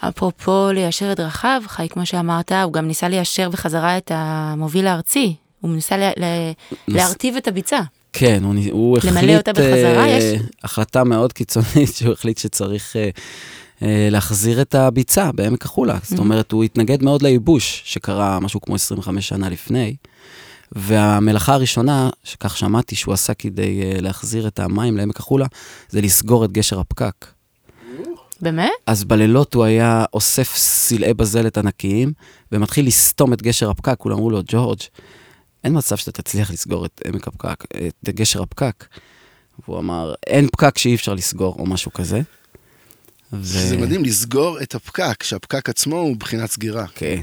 אפרופו 0.00 0.68
ליישר 0.72 1.12
את 1.12 1.16
דרכיו, 1.16 1.62
חי, 1.66 1.88
כמו 1.88 2.06
שאמרת, 2.06 2.52
הוא 2.52 2.72
גם 2.72 2.86
ניסה 2.86 3.08
ליישר 3.08 3.48
בחזרה 3.50 3.98
את 3.98 4.10
המוביל 4.14 4.86
הארצי. 4.86 5.34
הוא 5.60 5.70
ניסה 5.74 5.96
ל- 5.96 6.10
ל- 6.16 6.52
נוס- 6.88 6.96
להרטיב 6.96 7.36
את 7.36 7.48
הביצה. 7.48 7.80
כן, 8.12 8.40
הוא, 8.44 8.54
הוא 8.70 8.98
למלא 9.04 9.18
החליט... 9.18 9.36
אותה 9.38 9.52
בחזרה, 9.52 10.04
אה, 10.04 10.08
יש- 10.08 10.40
החלטה 10.64 11.04
מאוד 11.04 11.32
קיצונית 11.32 11.94
שהוא 11.94 12.12
החליט 12.12 12.38
שצריך 12.38 12.96
אה, 12.96 13.08
אה, 13.82 14.08
להחזיר 14.10 14.60
את 14.62 14.74
הביצה 14.74 15.32
בעמק 15.32 15.64
החולה. 15.64 15.98
זאת 16.02 16.18
Mhm. 16.18 16.22
אומרת, 16.22 16.52
הוא 16.52 16.64
התנגד 16.64 17.02
מאוד 17.02 17.22
לייבוש, 17.22 17.82
שקרה 17.84 18.40
משהו 18.40 18.60
כמו 18.60 18.74
25 18.74 19.28
שנה 19.28 19.48
לפני. 19.48 19.96
והמלאכה 20.72 21.54
הראשונה, 21.54 22.10
שכך 22.24 22.56
שמעתי 22.56 22.94
שהוא 22.96 23.14
עשה 23.14 23.34
כדי 23.34 23.82
אה, 23.82 24.00
להחזיר 24.00 24.48
את 24.48 24.58
המים 24.58 24.96
לעמק 24.96 25.18
החולה, 25.20 25.46
זה 25.88 26.00
לסגור 26.00 26.44
את 26.44 26.52
גשר 26.52 26.80
הפקק. 26.80 27.26
באמת? 28.40 28.70
אז 28.86 29.04
בלילות 29.04 29.54
הוא 29.54 29.64
היה 29.64 30.04
אוסף 30.12 30.56
סלעי 30.56 31.14
בזלת 31.14 31.58
ענקיים, 31.58 32.12
ומתחיל 32.52 32.86
לסתום 32.86 33.32
את 33.32 33.42
גשר 33.42 33.70
הפקק. 33.70 33.94
כולם 33.98 34.16
אמרו 34.16 34.30
לו, 34.30 34.42
ג'ורג', 34.46 34.80
אין 35.64 35.78
מצב 35.78 35.96
שאתה 35.96 36.22
תצליח 36.22 36.50
לסגור 36.50 36.86
את 36.86 37.02
עמק 37.06 37.28
הפקק, 37.28 37.64
את 37.86 38.08
גשר 38.08 38.42
הפקק. 38.42 38.84
והוא 39.64 39.78
אמר, 39.78 40.14
אין 40.26 40.48
פקק 40.48 40.78
שאי 40.78 40.94
אפשר 40.94 41.14
לסגור, 41.14 41.56
או 41.58 41.66
משהו 41.66 41.92
כזה. 41.92 42.20
ו... 43.32 43.68
זה 43.68 43.76
מדהים 43.76 44.04
לסגור 44.04 44.62
את 44.62 44.74
הפקק, 44.74 45.22
שהפקק 45.22 45.68
עצמו 45.68 45.96
הוא 45.96 46.16
בחינת 46.16 46.50
סגירה. 46.50 46.86
כן, 46.94 47.20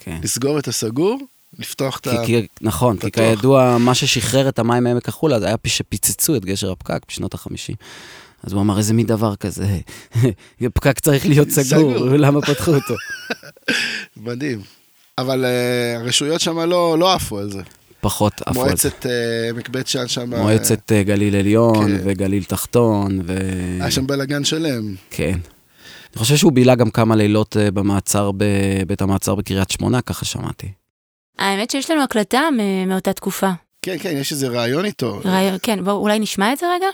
כן. 0.00 0.20
לסגור 0.22 0.58
את 0.58 0.68
הסגור, 0.68 1.18
לפתוח 1.58 1.98
את 1.98 2.08
כי, 2.08 2.16
ה... 2.16 2.26
כי, 2.26 2.46
נכון, 2.60 2.96
כי. 2.96 3.10
כידוע, 3.10 3.76
מה 3.78 3.94
ששחרר 3.94 4.48
את 4.48 4.58
המים 4.58 4.84
מעמק 4.84 5.08
החולה, 5.08 5.40
זה 5.40 5.46
היה 5.46 5.56
שפיצצו 5.66 6.36
את 6.36 6.44
גשר 6.44 6.72
הפקק 6.72 7.00
בשנות 7.08 7.34
ה-50. 7.34 7.74
אז 8.42 8.52
הוא 8.52 8.62
אמר, 8.62 8.78
איזה 8.78 8.94
מין 8.94 9.06
דבר 9.06 9.36
כזה, 9.36 9.78
פקק 10.74 10.98
צריך 10.98 11.26
להיות 11.26 11.50
סגור, 11.56 12.06
למה 12.06 12.40
פתחו 12.40 12.74
אותו? 12.74 12.94
מדהים. 14.16 14.60
אבל 15.18 15.44
uh, 15.44 16.02
הרשויות 16.02 16.40
שם 16.40 16.58
לא, 16.58 16.98
לא 16.98 17.14
עפו 17.14 17.38
על 17.38 17.50
זה. 17.50 17.62
פחות 18.00 18.32
עפו 18.46 18.48
על 18.48 18.54
זה. 18.54 18.60
מועצת 18.62 19.06
uh, 19.06 19.08
עמק 19.50 19.68
בית 19.68 19.86
שאן 19.86 20.08
שם... 20.08 20.34
מועצת 20.34 20.92
uh, 20.92 21.06
גליל 21.06 21.36
עליון 21.36 21.88
כן. 21.88 22.02
וגליל 22.04 22.44
תחתון, 22.44 23.20
ו... 23.26 23.38
היה 23.80 23.90
שם 23.90 24.06
בלאגן 24.06 24.44
שלם. 24.44 24.94
כן. 25.10 25.38
אני 26.14 26.18
חושב 26.18 26.36
שהוא 26.36 26.52
בילה 26.52 26.74
גם 26.74 26.90
כמה 26.90 27.16
לילות 27.16 27.56
במעצר, 27.74 28.30
בבית 28.36 29.02
המעצר 29.02 29.34
בקריית 29.34 29.70
שמונה, 29.70 30.00
ככה 30.00 30.24
שמעתי. 30.24 30.68
האמת 31.38 31.70
שיש 31.70 31.90
לנו 31.90 32.02
הקלטה 32.02 32.40
מאותה 32.86 33.12
תקופה. 33.12 33.48
כן, 33.82 33.98
כן, 34.02 34.08
יש 34.08 34.32
איזה 34.32 34.48
רעיון 34.48 34.84
איתו. 34.84 35.20
רעיון, 35.24 35.56
כן, 35.62 35.84
בואו 35.84 35.96
אולי 35.96 36.18
נשמע 36.18 36.52
את 36.52 36.58
זה 36.58 36.66
רגע? 36.74 36.86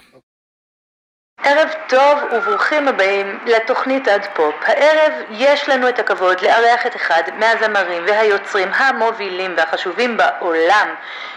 ערב 1.44 1.68
טוב 1.88 2.18
וברוכים 2.32 2.88
הבאים 2.88 3.38
לתוכנית 3.46 4.08
עד 4.08 4.26
פופ. 4.34 4.54
הערב 4.62 5.12
יש 5.30 5.68
לנו 5.68 5.88
את 5.88 5.98
הכבוד 5.98 6.40
לארח 6.40 6.86
את 6.86 6.96
אחד 6.96 7.22
מהזמרים 7.38 8.02
והיוצרים 8.06 8.68
המובילים 8.74 9.54
והחשובים 9.56 10.16
בעולם 10.16 10.88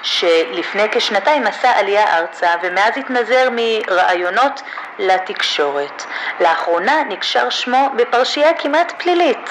שלפני 0.04 0.84
כשנתיים 0.92 1.48
עשה 1.48 1.80
עלייה 1.80 2.18
ארצה 2.18 2.50
ומאז 2.64 2.98
התנזר 2.98 3.50
מרעיונות 3.52 4.62
לתקשורת. 5.00 6.04
לאחרונה 6.40 7.04
נקשר 7.10 7.50
שמו 7.50 7.90
בפרשייה 7.98 8.54
כמעט 8.54 8.92
פלילית. 9.02 9.50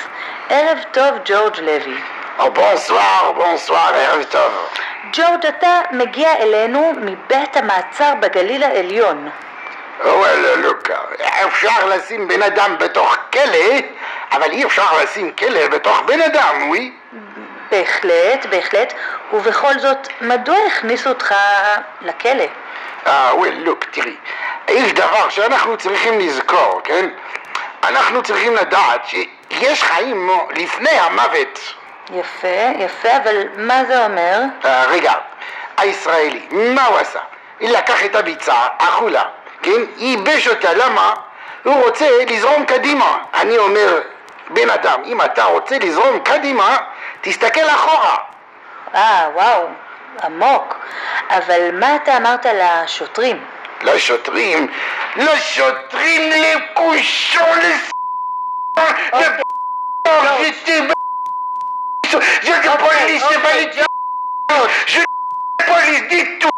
ערב 0.49 0.78
טוב 0.92 1.14
ג'ורג' 1.25 1.61
לוי. 1.61 2.22
בונסואר, 2.39 3.33
בונסואר, 3.33 3.95
ערב 3.95 4.23
טוב. 4.23 4.53
ג'ורג' 5.12 5.47
אתה 5.47 5.81
מגיע 5.91 6.37
אלינו 6.37 6.93
מבית 6.97 7.57
המעצר 7.57 8.15
בגליל 8.21 8.62
העליון. 8.62 9.29
וואלה 10.05 10.57
לוקה, 10.57 10.99
אפשר 11.47 11.87
לשים 11.87 12.29
בן 12.29 12.43
אדם 12.43 12.77
בתוך 12.79 13.17
כלא, 13.33 13.79
אבל 14.33 14.51
אי 14.51 14.65
אפשר 14.65 15.03
לשים 15.03 15.33
כלא 15.33 15.69
בתוך 15.69 16.01
בן 16.07 16.21
אדם, 16.21 16.69
וואי? 16.69 16.93
בהחלט, 17.71 18.47
בהחלט, 18.51 18.95
ובכל 19.33 19.79
זאת, 19.79 20.09
מדוע 20.21 20.57
הכניסו 20.67 21.09
אותך 21.09 21.35
לכלא? 22.01 22.45
אה, 23.07 23.31
וואל, 23.35 23.55
לוק, 23.59 23.85
תראי, 23.85 24.17
יש 24.69 24.93
דבר 24.93 25.29
שאנחנו 25.29 25.77
צריכים 25.77 26.21
לזכור, 26.21 26.81
כן? 26.85 27.09
אנחנו 27.85 28.23
צריכים 28.23 28.57
לדעת 28.57 29.07
שיש 29.07 29.83
חיים 29.83 30.31
לפני 30.57 30.91
המוות. 30.91 31.75
יפה, 32.12 32.73
יפה, 32.78 33.16
אבל 33.16 33.37
מה 33.57 33.85
זה 33.85 34.04
אומר? 34.04 34.40
אה, 34.64 34.85
רגע, 34.87 35.12
הישראלי, 35.76 36.49
מה 36.50 36.87
הוא 36.87 36.99
עשה? 36.99 37.21
לקח 37.61 38.04
את 38.04 38.14
הביצה, 38.14 38.54
אכולה. 38.78 39.23
כן? 39.62 39.81
ייבש 39.97 40.49
אותה, 40.49 40.75
למה? 40.75 41.14
הוא 41.64 41.85
רוצה 41.85 42.07
לזרום 42.31 42.64
קדימה. 42.64 43.19
אני 43.35 43.59
אומר, 43.59 44.00
בן 44.50 44.71
אדם, 44.71 45.02
אם 45.04 45.23
אתה 45.23 45.45
רוצה 45.45 45.78
לזרום 45.78 46.19
קדימה, 46.21 46.78
תסתכל 47.21 47.69
אחורה. 47.69 48.16
אה, 48.95 49.28
וואו, 49.35 49.66
עמוק. 50.23 50.78
אבל 51.31 51.71
מה 51.73 51.97
אתה 51.97 52.16
אמרת 52.16 52.46
לשוטרים? 52.46 53.44
לשוטרים? 53.83 54.66
לשוטרים 55.16 56.31
לכושו 56.31 57.44
לס... 57.62 57.90
Je 62.42 62.53
te 62.62 62.68
police, 62.68 63.25
je 63.33 63.38
valide. 63.38 63.87
Je 64.87 65.01
police, 65.66 66.09
dis 66.11 66.38
tout. 66.38 66.53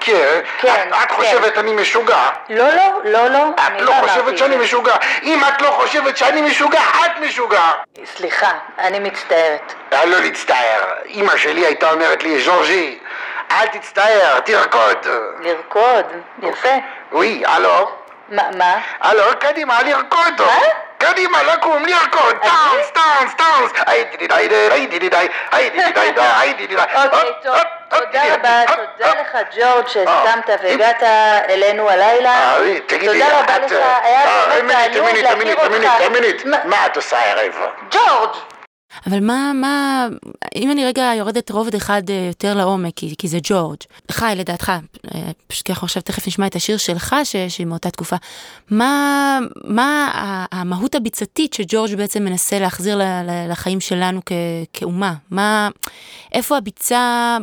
כן, 0.00 0.40
כן, 0.58 0.90
את 1.02 1.10
חושבת 1.10 1.58
אני 1.58 1.72
משוגע. 1.72 2.28
לא, 2.48 2.64
לא, 2.74 3.00
לא, 3.04 3.28
לא. 3.28 3.48
את 3.66 3.80
לא 3.80 3.92
חושבת 4.00 4.38
שאני 4.38 4.56
משוגע. 4.56 4.96
אם 5.22 5.40
את 5.48 5.62
לא 5.62 5.70
חושבת 5.70 6.16
שאני 6.16 6.40
משוגע, 6.42 6.80
את 6.80 7.20
משוגע. 7.20 7.70
סליחה, 8.04 8.50
אני 8.78 8.98
מצטערת. 8.98 9.74
לא 9.92 10.20
להצטער. 10.20 10.84
אמא 11.06 11.36
שלי 11.36 11.66
הייתה 11.66 11.90
אומרת 11.90 12.22
לי, 12.22 12.40
ז'ורג'י, 12.40 12.98
אל 13.50 13.66
תצטער, 13.66 14.40
תרקוד. 14.40 15.06
לרקוד? 15.40 16.04
יפה. 16.42 16.74
וואי, 17.12 17.42
הלו? 17.46 17.90
מה? 18.28 18.78
הלו, 19.00 19.22
קדימה, 19.38 19.82
לרקוד. 19.82 20.34
מה? 20.38 20.85
קדימה, 20.98 21.42
לקום, 21.42 21.84
לרקוד, 21.84 22.36
טאנס, 22.42 22.90
טאנס, 22.92 23.34
טאנס, 23.36 23.70
היידי 23.86 24.16
די 24.16 24.48
די, 24.48 24.86
די 24.98 25.08
די, 25.08 25.28
היידי 25.52 25.78
די 25.92 26.12
די, 26.12 26.20
היידי 26.40 26.66
די 26.66 26.76
די. 26.76 26.82
אוקיי, 26.82 27.30
טוב, 27.42 27.56
תודה 27.88 28.34
רבה, 28.34 28.60
תודה 28.66 29.12
לך 29.20 29.38
ג'ורג' 29.56 29.88
שהסכמת 29.88 30.50
והגעת 30.62 31.02
אלינו 31.48 31.90
הלילה. 31.90 32.56
תודה 32.88 33.40
רבה 33.40 33.58
לך, 33.58 33.72
היה 34.02 34.46
באמת 34.48 34.76
תענוג 34.92 35.16
להכיר 35.16 35.58
אותך. 35.58 36.54
מה 36.64 36.86
את 36.86 36.96
עושה 36.96 37.18
הערב? 37.18 37.52
ג'ורג'! 37.90 38.55
אבל 39.06 39.26
מה, 39.26 39.52
מה, 39.54 40.06
אם 40.56 40.70
אני 40.70 40.84
רגע 40.84 41.12
יורדת 41.18 41.50
רובד 41.50 41.74
אחד 41.74 42.02
יותר 42.28 42.54
לעומק, 42.54 42.92
כי, 42.96 43.14
כי 43.18 43.28
זה 43.28 43.38
ג'ורג', 43.42 43.78
חי 44.10 44.32
לדעתך, 44.36 44.72
פשוט 45.46 45.66
כי 45.66 45.72
אנחנו 45.72 45.84
עכשיו 45.84 46.02
תכף 46.02 46.26
נשמע 46.26 46.46
את 46.46 46.56
השיר 46.56 46.76
שלך, 46.76 47.16
שהיא 47.48 47.66
מאותה 47.66 47.90
תקופה, 47.90 48.16
מה, 48.70 49.38
מה 49.64 50.10
המהות 50.52 50.94
הביצתית 50.94 51.54
שג'ורג' 51.54 51.94
בעצם 51.94 52.24
מנסה 52.24 52.58
להחזיר 52.58 53.00
לחיים 53.48 53.80
שלנו 53.80 54.20
כ, 54.26 54.32
כאומה? 54.72 55.14
מה, 55.30 55.68
איפה 56.32 56.56
הביצה, 56.56 57.36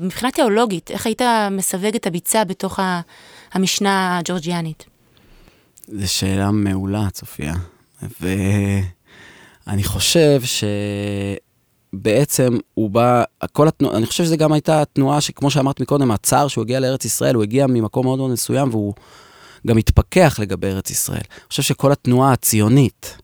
מבחינה 0.00 0.30
תיאולוגית, 0.30 0.90
איך 0.90 1.06
היית 1.06 1.22
מסווג 1.50 1.94
את 1.94 2.06
הביצה 2.06 2.44
בתוך 2.44 2.78
המשנה 3.52 4.18
הג'ורג'יאנית? 4.18 4.84
זו 5.88 6.12
שאלה 6.12 6.50
מעולה, 6.50 7.10
צופיה. 7.12 7.54
ו... 8.20 8.28
אני 9.66 9.84
חושב 9.84 10.42
שבעצם 11.92 12.58
הוא 12.74 12.90
בא, 12.90 13.24
כל 13.52 13.68
התנועה, 13.68 13.96
אני 13.96 14.06
חושב 14.06 14.24
שזו 14.24 14.36
גם 14.36 14.52
הייתה 14.52 14.82
התנועה 14.82 15.20
שכמו 15.20 15.50
שאמרת 15.50 15.80
מקודם, 15.80 16.10
הצער 16.10 16.48
שהוא 16.48 16.62
הגיע 16.62 16.80
לארץ 16.80 17.04
ישראל, 17.04 17.34
הוא 17.34 17.42
הגיע 17.42 17.66
ממקום 17.66 18.06
מאוד 18.06 18.18
מאוד 18.18 18.30
מסוים 18.30 18.68
והוא 18.70 18.94
גם 19.66 19.76
התפכח 19.76 20.38
לגבי 20.38 20.66
ארץ 20.66 20.90
ישראל. 20.90 21.20
אני 21.30 21.48
חושב 21.48 21.62
שכל 21.62 21.92
התנועה 21.92 22.32
הציונית, 22.32 23.16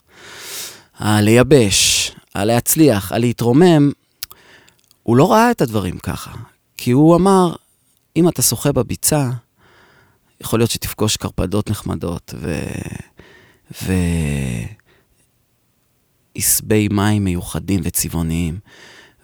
הלייבש, 0.98 2.12
הלהצליח, 2.35 3.12
הלהתרומם, 3.12 3.90
הוא 5.02 5.16
לא 5.16 5.33
ראה 5.33 5.50
את 5.50 5.61
הדברים 5.61 5.98
ככה. 5.98 6.31
כי 6.76 6.90
הוא 6.90 7.16
אמר, 7.16 7.55
אם 8.16 8.28
אתה 8.28 8.42
שוחה 8.42 8.72
בביצה, 8.72 9.31
יכול 10.40 10.59
להיות 10.59 10.70
שתפגוש 10.70 11.16
קרפדות 11.16 11.70
נחמדות 11.70 12.35
ו... 12.40 12.62
ו... 13.83 13.92
עשבי 16.35 16.88
מים 16.90 17.25
מיוחדים 17.25 17.81
וצבעוניים. 17.85 18.59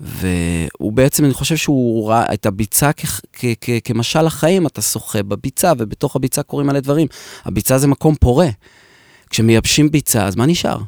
והוא 0.01 0.92
בעצם, 0.92 1.25
אני 1.25 1.35
חושב 1.35 1.57
שהוא 1.57 2.09
ראה 2.11 2.35
את 2.35 2.47
הביצה 2.47 2.90
כ- 2.97 3.21
כ- 3.33 3.44
כ- 3.61 3.71
כמשל 3.85 4.27
החיים, 4.27 4.66
אתה 4.66 4.83
שוחה 4.83 5.23
בביצה, 5.23 5.73
ובתוך 5.79 6.16
הביצה 6.16 6.42
קורים 6.42 6.66
מלא 6.66 6.81
דברים. 6.81 7.07
הביצה 7.44 7.79
זה 7.79 7.87
מקום 7.87 8.14
פורה. 8.21 8.49
כשמייבשים 9.31 9.90
ביצה, 9.90 10.27
אז 10.27 10.37
מה 10.37 10.47
נשאר? 10.47 10.79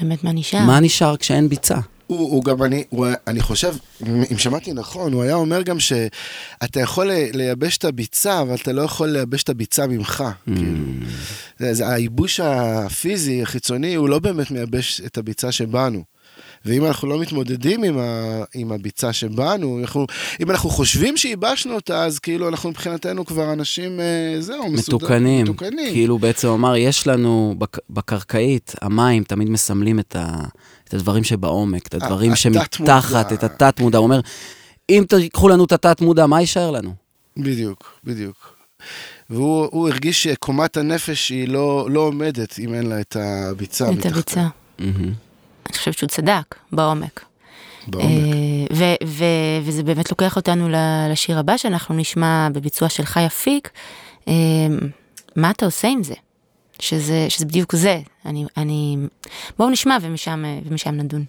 באמת, 0.00 0.24
מה 0.24 0.32
נשאר? 0.32 0.60
מה 0.66 0.80
נשאר 0.80 1.16
כשאין 1.16 1.48
ביצה? 1.48 1.78
הוא, 2.08 2.18
הוא 2.18 2.44
גם, 2.44 2.62
אני, 2.62 2.84
הוא, 2.88 3.06
אני 3.26 3.40
חושב, 3.40 3.74
אם 4.06 4.38
שמעתי 4.38 4.72
נכון, 4.72 5.12
הוא 5.12 5.22
היה 5.22 5.34
אומר 5.34 5.62
גם 5.62 5.80
שאתה 5.80 6.80
יכול 6.80 7.10
לייבש 7.32 7.76
את 7.76 7.84
הביצה, 7.84 8.40
אבל 8.40 8.54
אתה 8.54 8.72
לא 8.72 8.82
יכול 8.82 9.08
לייבש 9.08 9.42
את 9.42 9.48
הביצה 9.48 9.86
ממך. 9.86 10.20
Mm. 10.20 10.50
כאילו. 10.56 11.86
הייבוש 11.86 12.40
הפיזי, 12.40 13.42
החיצוני, 13.42 13.94
הוא 13.94 14.08
לא 14.08 14.18
באמת 14.18 14.50
מייבש 14.50 15.00
את 15.00 15.18
הביצה 15.18 15.52
שבנו. 15.52 16.02
ואם 16.64 16.84
אנחנו 16.84 17.08
לא 17.08 17.20
מתמודדים 17.20 17.82
עם, 17.82 17.98
ה, 17.98 18.44
עם 18.54 18.72
הביצה 18.72 19.12
שבנו, 19.12 19.78
אנחנו, 19.80 20.06
אם 20.40 20.50
אנחנו 20.50 20.70
חושבים 20.70 21.16
שייבשנו 21.16 21.74
אותה, 21.74 22.04
אז 22.04 22.18
כאילו 22.18 22.48
אנחנו 22.48 22.70
מבחינתנו 22.70 23.24
כבר 23.24 23.52
אנשים, 23.52 24.00
אה, 24.00 24.40
זהו, 24.40 24.70
מתוקנים. 24.70 25.44
מתוקנים. 25.44 25.92
כאילו 25.92 26.18
בעצם 26.18 26.48
אמר, 26.48 26.76
יש 26.76 27.06
לנו 27.06 27.54
בק, 27.58 27.76
בקרקעית, 27.90 28.74
המים 28.82 29.24
תמיד 29.24 29.50
מסמלים 29.50 29.98
את, 29.98 30.16
ה, 30.16 30.44
את 30.88 30.94
הדברים 30.94 31.24
שבעומק, 31.24 31.86
את 31.86 31.94
הדברים 31.94 32.36
שמתחת, 32.36 33.32
את 33.32 33.44
התת 33.44 33.80
מודע. 33.80 33.98
הוא 33.98 34.04
אומר, 34.04 34.20
אם 34.90 35.04
תיקחו 35.08 35.48
לנו 35.48 35.64
את 35.64 35.72
התת 35.72 36.00
מודע, 36.00 36.26
מה 36.26 36.40
יישאר 36.40 36.70
לנו? 36.70 36.94
בדיוק, 37.36 38.00
בדיוק. 38.04 38.56
והוא 39.30 39.88
הרגיש 39.88 40.22
שקומת 40.22 40.76
הנפש 40.76 41.28
היא 41.28 41.48
לא, 41.48 41.88
לא 41.90 42.00
עומדת 42.00 42.58
אם 42.58 42.74
אין 42.74 42.86
לה 42.86 43.00
את 43.00 43.16
הביצה. 43.16 43.90
את 43.92 44.06
הביצה. 44.06 44.46
אני 44.78 45.76
חושבת 45.76 45.98
שהוא 45.98 46.08
צדק, 46.08 46.54
בעומק. 46.72 47.24
בעומק. 47.86 48.24
ו- 48.72 49.06
ו- 49.06 49.58
וזה 49.64 49.82
באמת 49.82 50.10
לוקח 50.10 50.36
אותנו 50.36 50.68
לשיר 51.10 51.38
הבא 51.38 51.56
שאנחנו 51.56 51.94
נשמע 51.94 52.48
בביצוע 52.52 52.88
של 52.88 53.04
חי 53.04 53.26
אפיק. 53.26 53.70
מה 55.36 55.50
אתה 55.50 55.64
עושה 55.64 55.88
עם 55.88 56.02
זה? 56.02 56.14
שזה, 56.80 57.26
שזה 57.28 57.46
בדיוק 57.46 57.76
זה. 57.76 58.00
אני, 58.26 58.44
אני... 58.56 58.96
בואו 59.58 59.70
נשמע 59.70 59.96
ומשם, 60.02 60.44
ומשם 60.64 60.94
נדון. 60.94 61.24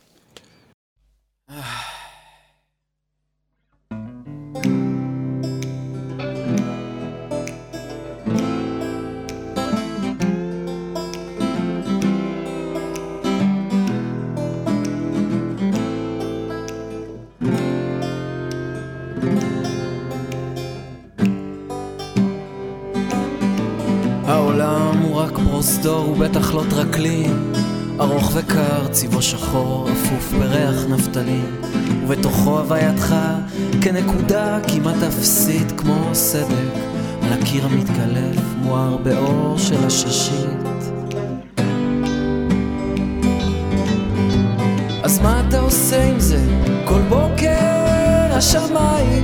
פרוזדור 25.59 26.05
הוא 26.05 26.17
בטח 26.17 26.53
לא 26.53 26.63
טרקלין, 26.69 27.53
ארוך 27.99 28.31
וקר, 28.33 28.87
צבעו 28.91 29.21
שחור, 29.21 29.89
אפוף 29.91 30.33
בריח 30.33 30.85
נפתלין, 30.89 31.55
ובתוכו 32.03 32.59
הווייתך 32.59 33.15
כנקודה 33.81 34.59
כמעט 34.67 35.03
אפסית 35.07 35.71
כמו 35.77 36.09
סדק, 36.13 36.73
על 37.21 37.33
הקיר 37.33 37.65
המתקלף, 37.65 38.41
מואר 38.61 38.97
באור 38.97 39.57
של 39.57 39.85
הששית. 39.85 40.91
אז 45.03 45.19
מה 45.19 45.43
אתה 45.47 45.59
עושה 45.59 46.03
עם 46.03 46.19
זה? 46.19 46.39
כל 46.85 47.01
בוקר 47.09 48.29
השמיים, 48.31 49.23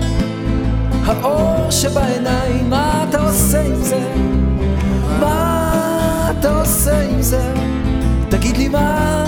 האור 1.06 1.72
שבעיניים, 1.72 2.70
מה 2.70 3.06
אתה 3.10 3.22
עושה 3.22 3.62
עם 3.62 3.76
זה? 3.76 4.35
אתה 6.46 6.60
עושה 6.60 7.02
עם 7.02 7.22
זה? 7.22 7.54
תגיד 8.30 8.58
לי 8.58 8.68
מה? 8.68 9.26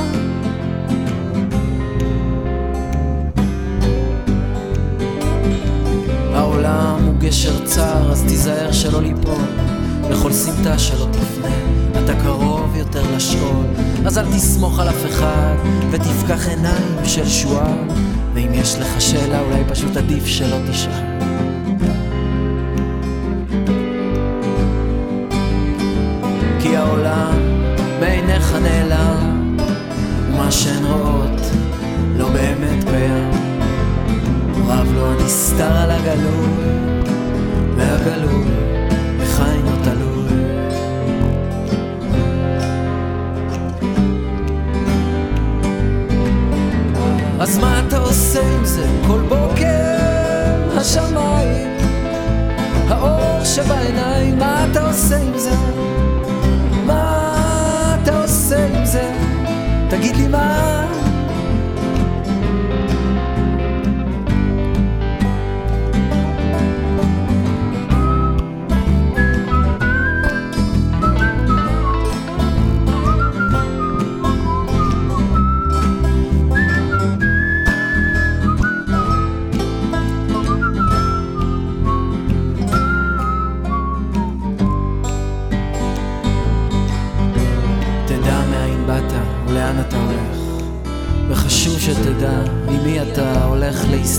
העולם 6.34 7.04
הוא 7.06 7.16
גשר 7.20 7.66
צר, 7.66 8.12
אז 8.12 8.24
תיזהר 8.28 8.72
שלא 8.72 9.02
ליפול 9.02 9.42
בכל 10.12 10.34
סמטה 10.34 10.80
שלא 10.80 11.08
תפנה, 11.12 11.56
אתה 12.04 12.16
קרוב 12.24 12.76
יותר 12.76 13.16
לשאול, 13.16 13.66
אז 14.06 14.18
אל 14.18 14.26
תסמוך 14.26 14.80
על 14.80 14.90
אף 14.90 15.06
אחד, 15.06 15.56
ותפקח 15.92 16.48
עיניים 16.48 17.06
של 17.06 17.28
שועל, 17.28 17.88
ואם 18.34 18.54
יש 18.54 18.76
לך 18.80 19.02
שאלה 19.02 19.42
אולי 19.42 19.64
פשוט 19.70 19.98
עדיף 19.98 20.26
שלא 20.26 20.58
תשאל. 20.72 21.07
נעלם, 28.60 29.58
ומה 30.30 30.52
שהן 30.52 30.86
רואות 30.86 31.42
לא 32.18 32.30
באמת 32.30 32.84
קיים. 32.84 33.32
רב 34.68 34.88
לו 34.96 35.12
הנסתר 35.12 35.78
על 35.78 35.92
הגלוי, 35.92 36.64
והגלוי 37.78 38.48
לך 39.20 39.44
אינו 39.52 39.72
תלוי. 39.84 40.18
אז 47.40 47.58
מה 47.58 47.82
אתה 47.88 47.98
עושה 47.98 48.42
עם 48.42 48.66
זה 48.66 48.88
כל 49.08 49.22
בוקר? 49.30 49.98
השמיים, 50.78 51.78
האור 52.90 53.44
שבעיניים, 53.44 54.40
מה 54.40 54.66
אתה 54.72 54.88
עושה 54.88 55.18
עם 55.18 55.38
זה? 55.38 55.77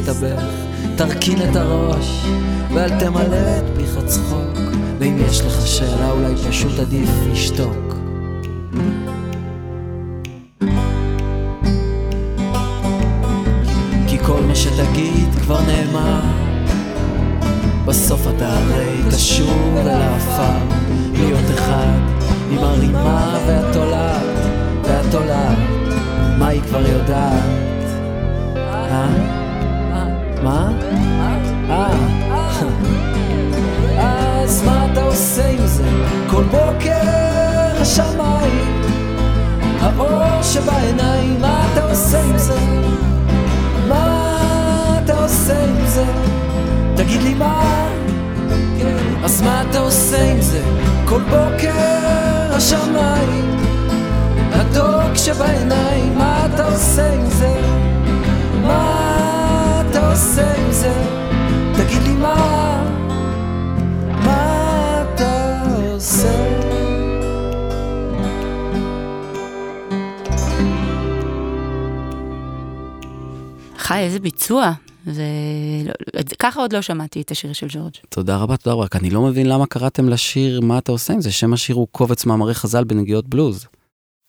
להסתבך 0.08 0.42
תרכין 0.96 1.50
את 1.50 1.56
הראש 1.56 2.26
ואל 2.74 2.98
תמלא 3.00 3.58
את 3.58 3.64
פיך 3.76 3.98
צחוק 4.06 4.58
ואם 4.98 5.16
יש 5.28 5.40
לך 5.40 5.66
שאלה 5.66 6.10
אולי 6.10 6.36
פשוט 6.48 6.78
עדיף 6.78 7.10
לשתוק. 7.32 7.94
כי 14.06 14.18
כל 14.18 14.40
מה 14.40 14.54
שתגיד 14.54 15.34
כבר 15.42 15.60
נאמר. 15.60 16.20
בסוף 17.86 18.26
אתה 18.36 18.58
הרי 18.58 19.02
תשוב 19.10 19.76
אל 19.76 19.88
העפר. 19.88 20.74
להיות 21.12 21.50
אחד 21.54 21.98
עם 22.50 22.58
הרימה 22.58 23.38
והתולעת 23.46 24.46
והתולעת 24.84 25.58
מה 26.38 26.48
היא 26.48 26.62
כבר 26.62 26.86
יודעת? 26.86 27.44
אה? 28.56 29.47
מה? 30.42 30.70
אה. 31.70 31.92
אז 34.44 34.62
מה 34.64 34.86
אתה 34.92 35.02
עושה 35.02 35.48
עם 35.48 35.66
זה? 35.66 35.84
כל 36.30 36.42
בוקר 36.42 37.80
השמיים 37.80 38.82
האור 39.80 40.42
שבעיניים 40.42 41.40
מה 41.40 41.66
אתה 41.72 41.90
עושה 41.90 42.20
עם 42.24 42.38
זה? 42.38 42.58
מה 43.88 45.00
אתה 45.04 45.22
עושה 45.22 45.64
עם 45.64 45.86
זה? 45.86 46.04
תגיד 46.96 47.22
לי 47.22 47.34
מה? 47.34 47.88
אז 49.24 49.42
מה 49.42 49.64
אתה 49.70 49.78
עושה 49.78 50.32
עם 50.32 50.40
זה? 50.40 50.60
כל 51.04 51.20
בוקר 51.20 52.56
השמיים 52.56 53.58
הדוק 54.52 55.16
שבעיניים, 55.16 56.18
מה 56.18 56.46
אתה 56.46 56.66
עושה 56.66 57.12
עם 57.12 57.26
זה? 57.26 57.77
עושה 60.10 60.54
עם 60.54 60.72
זה? 60.72 60.92
תגיד 61.76 62.02
לי 62.02 62.12
מה? 62.12 62.34
מה 64.08 65.04
אתה 65.14 65.62
עושה? 65.94 66.48
חי, 73.78 73.98
איזה 73.98 74.18
ביצוע. 74.20 74.72
זה... 75.06 75.22
לא- 76.14 76.22
ככה 76.38 76.60
עוד 76.60 76.72
לא 76.72 76.82
שמעתי 76.82 77.20
את 77.20 77.30
השיר 77.30 77.52
של 77.52 77.66
ג'ורג'. 77.70 77.92
תודה 78.08 78.36
רבה, 78.36 78.56
תודה 78.56 78.74
רבה. 78.74 78.84
רק 78.84 78.96
אני 78.96 79.10
לא 79.10 79.22
מבין 79.22 79.48
למה 79.48 79.66
קראתם 79.66 80.08
לשיר 80.08 80.60
מה 80.60 80.78
אתה 80.78 80.92
עושה 80.92 81.12
עם 81.12 81.20
זה. 81.20 81.32
שם 81.32 81.52
השיר 81.52 81.76
הוא 81.76 81.88
קובץ 81.92 82.26
מאמרי 82.26 82.54
חז"ל 82.54 82.84
בנגיעות 82.84 83.28
בלוז. 83.28 83.66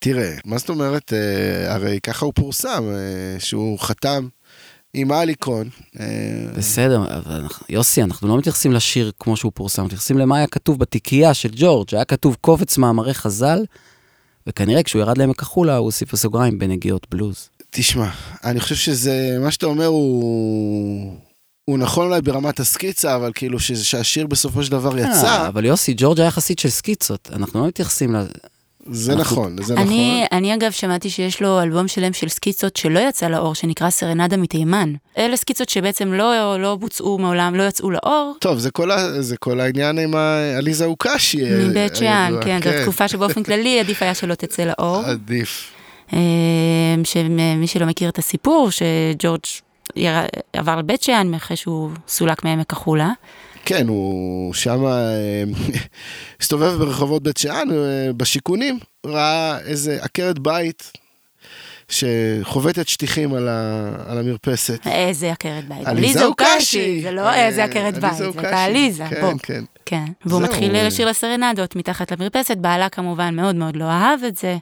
תראה, 0.04 0.36
מה 0.46 0.58
זאת 0.58 0.70
אומרת, 0.70 1.13
אה, 1.13 1.74
הרי 1.74 2.00
ככה 2.04 2.26
הוא 2.26 2.34
פורסם, 2.36 2.84
אה, 2.89 3.39
שהוא 3.39 3.80
חתם 3.80 4.28
עם 4.93 5.12
האליקון. 5.12 5.69
אה, 5.99 6.06
בסדר, 6.58 7.17
אבל 7.17 7.43
יוסי, 7.69 8.04
אנחנו 8.04 8.28
לא 8.28 8.38
מתייחסים 8.38 8.71
לשיר 8.71 9.12
כמו 9.19 9.38
שהוא 9.38 9.52
פורסם, 9.56 9.86
מתייחסים 9.86 10.17
למה 10.17 10.38
היה 10.38 10.47
כתוב 10.47 10.80
בתיקייה 10.80 11.34
של 11.34 11.49
ג'ורג', 11.56 11.88
היה 11.91 12.06
כתוב 12.06 12.38
קובץ 12.41 12.78
מאמרי 12.78 13.13
חז"ל, 13.13 13.65
וכנראה 14.47 14.84
כשהוא 14.84 15.02
ירד 15.02 15.17
לעמק 15.17 15.41
החולה 15.41 15.78
הוא 15.78 15.86
הוסיף 15.86 16.13
בסוגריים 16.13 16.60
בנגיעות 16.60 17.08
בלוז. 17.12 17.49
תשמע, 17.69 18.10
אני 18.43 18.60
חושב 18.60 18.75
שזה, 18.75 19.38
מה 19.39 19.52
שאתה 19.52 19.65
אומר 19.65 19.86
הוא... 19.86 21.17
הוא 21.65 21.78
נכון 21.78 22.06
אולי 22.08 22.21
ברמת 22.21 22.60
הסקיצה, 22.60 23.15
אבל 23.15 23.32
כאילו 23.36 23.60
שזה- 23.60 23.86
שהשיר 23.86 24.28
בסופו 24.28 24.63
של 24.63 24.71
דבר 24.71 24.97
אה, 24.97 25.02
יצא, 25.04 25.47
אבל 25.47 25.65
יוסי, 25.65 25.93
ג'ורג' 25.97 26.19
היה 26.19 26.32
חסיד 26.32 26.60
של 26.60 26.69
סקיצות, 26.69 27.30
אנחנו 27.34 27.60
לא 27.62 27.67
מתייחסים 27.67 28.15
ל... 28.15 28.25
זה 28.86 29.13
אנחנו- 29.13 29.36
נכון, 29.36 29.56
זה 29.63 29.74
נכון. 29.74 29.88
אני, 29.88 30.26
אני 30.32 30.54
אגב 30.56 30.72
שמעתי 30.72 31.10
שיש 31.10 31.42
לו 31.42 31.62
אלבום 31.62 31.88
שלם 31.88 32.13
של 32.13 32.30
סקיצות 32.30 32.76
שלא 32.76 33.00
יצא 33.00 33.28
לאור, 33.28 33.56
שנקרא 33.56 33.89
סרנדה 33.89 34.38
מתימן. 34.38 34.94
אלה 35.18 35.38
סקיצות 35.38 35.70
שבעצם 35.70 36.13
לא, 36.13 36.58
לא 36.62 36.76
בוצעו 36.76 37.18
מעולם, 37.18 37.56
לא 37.56 37.63
יצאו 37.63 37.92
לאור. 37.92 38.36
טוב, 38.39 38.58
זה 38.60 38.72
כל, 38.72 38.92
ה... 38.92 39.22
זה 39.22 39.38
כל 39.38 39.60
העניין 39.60 40.00
עם 40.00 40.13
עליזה 40.58 40.86
אוקשי. 40.86 41.46
אה, 41.46 41.58
מבית 41.68 41.96
שאן, 41.96 42.34
כן, 42.44 42.60
זו 42.63 42.70
תקופה 42.84 43.08
שבאופן 43.08 43.44
כללי 43.44 43.80
עדיף 43.82 44.04
היה 44.04 44.13
שלא 44.13 44.36
תצא 44.36 44.63
לאור. 44.63 45.02
עדיף. 45.06 45.72
אה, 46.13 46.20
שמי 47.04 47.68
שלא 47.68 47.86
מכיר 47.86 48.10
את 48.10 48.18
הסיפור, 48.18 48.70
שג'ורג' 48.72 49.42
עבר 50.54 50.76
לבית 50.76 51.04
שאן 51.04 51.34
אחרי 51.34 51.58
שהוא 51.58 51.89
סולק 52.08 52.44
מעמק 52.44 52.74
החולה. 52.74 53.10
כן, 53.70 53.88
הוא 53.88 54.54
שם 54.54 54.84
הסתובב 56.42 56.72
ברחובות 56.78 57.24
בית 57.24 57.38
שאן, 57.38 57.68
אה, 57.72 58.14
בשיכונים, 58.18 58.80
ראה 59.06 59.60
איזה 59.60 59.98
עקרת 60.02 60.40
בית 60.40 60.92
שחובטת 61.90 62.88
שטיחים 62.88 63.34
על, 63.34 63.48
ה... 63.48 63.92
על 64.08 64.18
המרפסת. 64.18 64.88
איזה 64.88 65.32
עקרת 65.32 65.68
בית. 65.68 65.88
עליזה 65.88 66.26
אוקשי. 66.26 67.02
זה 67.02 67.12
לא 67.12 67.22
אה, 67.22 67.48
איזה 67.48 67.64
עקרת 67.64 67.94
בית, 67.94 68.04
עליזה 68.04 68.18
זה 68.18 68.26
אוקשי. 68.26 68.46
הייתה 68.46 68.64
עליזה, 68.64 69.06
כן, 69.10 69.22
בוא. 69.22 69.34
כן. 69.44 69.64
כן, 69.86 70.06
והוא 70.26 70.40
זהו. 70.40 70.50
מתחיל 70.50 70.88
לשיר 70.88 71.10
לסרנדות 71.10 71.76
מתחת 71.76 72.12
למרפסת, 72.12 72.58
בעלה 72.58 72.90
כמובן 72.90 73.36
מאוד 73.36 73.56
מאוד 73.56 73.76
לא 73.76 73.86
אהב 73.86 74.24
את 74.24 74.38
זה. 74.38 74.58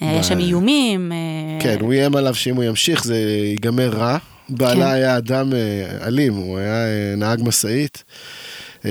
היה 0.00 0.22
שם 0.22 0.38
איומים. 0.38 1.12
אה, 1.12 1.16
כן, 1.60 1.76
הוא 1.80 1.92
איים 1.92 2.16
עליו 2.16 2.34
שאם 2.34 2.56
הוא 2.56 2.64
ימשיך 2.64 3.04
זה 3.04 3.16
ייגמר 3.16 3.88
רע. 3.88 4.18
בעלה 4.52 4.86
כן. 4.86 4.92
היה 4.92 5.16
אדם 5.16 5.52
אה, 5.52 6.06
אלים, 6.06 6.34
הוא 6.34 6.58
היה 6.58 6.86
אה, 6.86 7.14
נהג 7.16 7.40
משאית. 7.44 8.04
אה, 8.84 8.90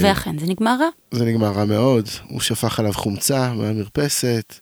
ואכן, 0.00 0.38
זה 0.38 0.46
נגמר 0.46 0.76
רע. 0.80 0.88
זה 1.10 1.24
נגמר 1.24 1.52
רע 1.52 1.64
מאוד, 1.64 2.08
הוא 2.28 2.40
שפך 2.40 2.80
עליו 2.80 2.92
חומצה 2.92 3.52
מהמרפסת, 3.52 4.54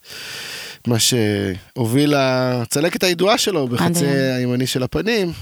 מה 0.87 0.97
שהוביל 0.99 2.15
לצלקת 2.17 3.03
הידועה 3.03 3.39
שלו 3.39 3.69
בחצי. 3.69 4.07
הימני 4.07 4.67
של 4.67 4.83
הפנים, 4.83 5.33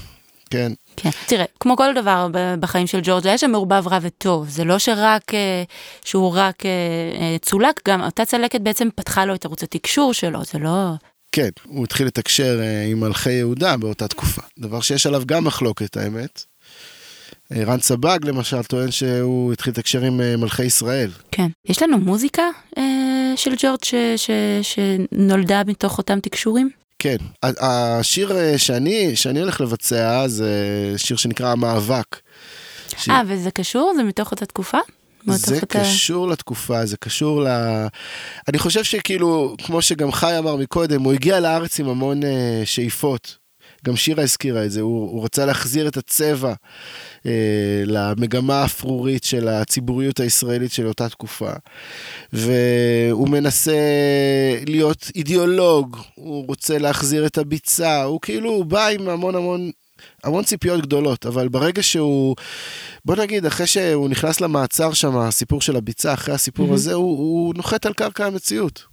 כן. 0.49 0.71
כן. 0.95 1.09
תראה, 1.25 1.45
כמו 1.59 1.77
כל 1.77 1.93
דבר 1.95 2.27
בחיים 2.59 2.87
של 2.87 2.99
ג'ורג', 3.03 3.27
היה 3.27 3.37
שם 3.37 3.51
מעורבב 3.51 3.87
רע 3.87 3.99
וטוב. 4.01 4.49
זה 4.49 4.63
לא 4.63 4.79
שרק, 4.79 5.31
שהוא 6.05 6.33
רק 6.35 6.63
צולק, 7.41 7.81
גם 7.87 8.01
אותה 8.01 8.25
צלקת 8.25 8.61
בעצם 8.61 8.87
פתחה 8.95 9.25
לו 9.25 9.35
את 9.35 9.45
ערוץ 9.45 9.63
התקשור 9.63 10.13
שלו, 10.13 10.39
זה 10.43 10.59
לא... 10.59 10.93
כן, 11.37 11.49
הוא 11.63 11.83
התחיל 11.83 12.07
לתקשר 12.07 12.59
אה, 12.61 12.83
עם 12.85 12.99
מלכי 12.99 13.31
יהודה 13.31 13.77
באותה 13.77 14.07
תקופה. 14.07 14.41
דבר 14.59 14.81
שיש 14.81 15.07
עליו 15.07 15.23
גם 15.25 15.43
מחלוקת, 15.43 15.97
האמת. 15.97 16.43
אה, 17.51 17.63
רן 17.63 17.79
סבג 17.79 18.19
למשל 18.23 18.63
טוען 18.63 18.91
שהוא 18.91 19.53
התחיל 19.53 19.73
לתקשר 19.73 20.01
עם 20.01 20.21
אה, 20.21 20.37
מלכי 20.37 20.63
ישראל. 20.63 21.11
כן. 21.31 21.47
יש 21.65 21.81
לנו 21.83 21.97
מוזיקה 21.97 22.43
אה, 22.77 22.83
של 23.35 23.53
ג'ורג' 23.57 23.83
ש, 23.83 23.95
ש, 24.17 24.29
שנולדה 24.61 25.61
מתוך 25.67 25.97
אותם 25.97 26.19
תקשורים? 26.19 26.69
כן, 26.99 27.17
השיר 27.43 28.31
שאני, 28.57 29.15
שאני 29.15 29.39
הולך 29.39 29.61
לבצע 29.61 30.27
זה 30.27 30.53
שיר 30.97 31.17
שנקרא 31.17 31.51
המאבק. 31.51 32.19
ש- 32.97 33.09
אה, 33.09 33.21
וזה 33.27 33.51
קשור? 33.51 33.93
זה 33.97 34.03
מתוך 34.03 34.31
אותה 34.31 34.45
תקופה? 34.45 34.77
זה 35.35 35.55
אותה- 35.55 35.65
קשור 35.65 36.27
לתקופה, 36.27 36.85
זה 36.85 36.97
קשור 36.97 37.43
ל... 37.43 37.47
אני 38.47 38.57
חושב 38.59 38.83
שכאילו, 38.83 39.55
כמו 39.65 39.81
שגם 39.81 40.11
חי 40.11 40.37
אמר 40.37 40.55
מקודם, 40.55 41.01
הוא 41.03 41.13
הגיע 41.13 41.39
לארץ 41.39 41.79
עם 41.79 41.89
המון 41.89 42.23
uh, 42.23 42.25
שאיפות. 42.65 43.37
גם 43.85 43.95
שירה 43.95 44.23
הזכירה 44.23 44.65
את 44.65 44.71
זה, 44.71 44.81
הוא, 44.81 45.11
הוא 45.11 45.23
רצה 45.25 45.45
להחזיר 45.45 45.87
את 45.87 45.97
הצבע 45.97 46.53
uh, 46.53 47.25
למגמה 47.85 48.61
האפרורית 48.61 49.23
של 49.23 49.47
הציבוריות 49.47 50.19
הישראלית 50.19 50.71
של 50.71 50.87
אותה 50.87 51.09
תקופה. 51.09 51.51
והוא 52.33 53.29
מנסה 53.29 53.75
להיות 54.67 55.11
אידיאולוג, 55.15 55.97
הוא 56.15 56.45
רוצה 56.47 56.77
להחזיר 56.77 57.25
את 57.25 57.37
הביצה, 57.37 58.03
הוא 58.03 58.19
כאילו, 58.21 58.49
הוא 58.49 58.65
בא 58.65 58.87
עם 58.87 59.09
המון 59.09 59.35
המון... 59.35 59.71
המון 60.23 60.43
ציפיות 60.43 60.81
גדולות, 60.81 61.25
אבל 61.25 61.47
ברגע 61.47 61.83
שהוא, 61.83 62.35
בוא 63.05 63.15
נגיד, 63.15 63.45
אחרי 63.45 63.67
שהוא 63.67 64.09
נכנס 64.09 64.41
למעצר 64.41 64.93
שם, 64.93 65.17
הסיפור 65.17 65.61
של 65.61 65.75
הביצה, 65.75 66.13
אחרי 66.13 66.33
הסיפור 66.33 66.73
הזה, 66.73 66.93
הוא, 66.93 67.17
הוא 67.17 67.53
נוחת 67.55 67.85
על 67.85 67.93
קרקע 67.93 68.25
המציאות. 68.25 68.83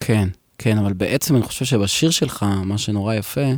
כן, 0.00 0.28
כן, 0.58 0.78
אבל 0.78 0.92
בעצם 0.92 1.36
אני 1.36 1.44
חושב 1.44 1.64
שבשיר 1.64 2.10
שלך, 2.10 2.46
מה 2.64 2.78
שנורא 2.78 3.14
יפה, 3.14 3.50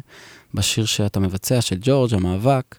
בשיר 0.54 0.84
שאתה 0.84 1.20
מבצע, 1.20 1.60
של 1.60 1.76
ג'ורג', 1.80 2.14
המאבק, 2.14 2.76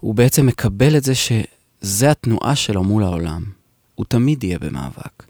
הוא 0.00 0.14
בעצם 0.14 0.46
מקבל 0.46 0.96
את 0.96 1.04
זה 1.04 1.14
שזה 1.14 2.10
התנועה 2.10 2.56
שלו 2.56 2.84
מול 2.84 3.02
העולם. 3.02 3.44
הוא 3.94 4.06
תמיד 4.08 4.44
יהיה 4.44 4.58
במאבק. 4.58 5.24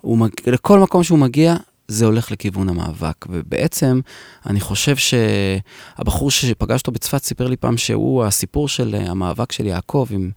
הוא 0.00 0.18
מג... 0.18 0.30
לכל 0.46 0.78
מקום 0.78 1.02
שהוא 1.02 1.18
מגיע, 1.18 1.56
זה 1.90 2.06
הולך 2.06 2.30
לכיוון 2.30 2.68
המאבק. 2.68 3.26
ובעצם, 3.28 4.00
אני 4.46 4.60
חושב 4.60 4.96
שהבחור 4.96 6.30
שפגש 6.30 6.80
אותו 6.80 6.92
בצפת 6.92 7.24
סיפר 7.24 7.46
לי 7.46 7.56
פעם 7.56 7.76
שהוא 7.76 8.24
הסיפור 8.24 8.68
של 8.68 8.94
אה, 8.94 9.10
המאבק 9.10 9.52
של 9.52 9.66
יעקב 9.66 10.06
עם, 10.10 10.30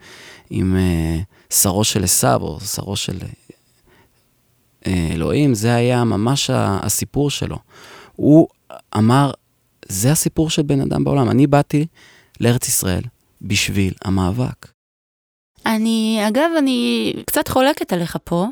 עם 0.49 0.75
אה, 0.75 1.19
שרו 1.49 1.83
של 1.83 2.03
עשיו, 2.03 2.41
או 2.41 2.59
שרו 2.59 2.95
של 2.95 3.17
אה, 4.87 5.09
אלוהים, 5.11 5.53
זה 5.53 5.75
היה 5.75 6.03
ממש 6.03 6.49
הסיפור 6.53 7.29
שלו. 7.29 7.57
הוא 8.15 8.47
אמר, 8.97 9.31
זה 9.87 10.11
הסיפור 10.11 10.49
של 10.49 10.61
בן 10.61 10.81
אדם 10.81 11.03
בעולם. 11.03 11.29
אני 11.29 11.47
באתי 11.47 11.85
לארץ 12.39 12.67
ישראל 12.67 13.03
בשביל 13.41 13.93
המאבק. 14.05 14.67
אני, 15.65 16.19
אגב, 16.27 16.49
אני 16.57 17.13
קצת 17.25 17.47
חולקת 17.47 17.93
עליך 17.93 18.17
פה, 18.23 18.47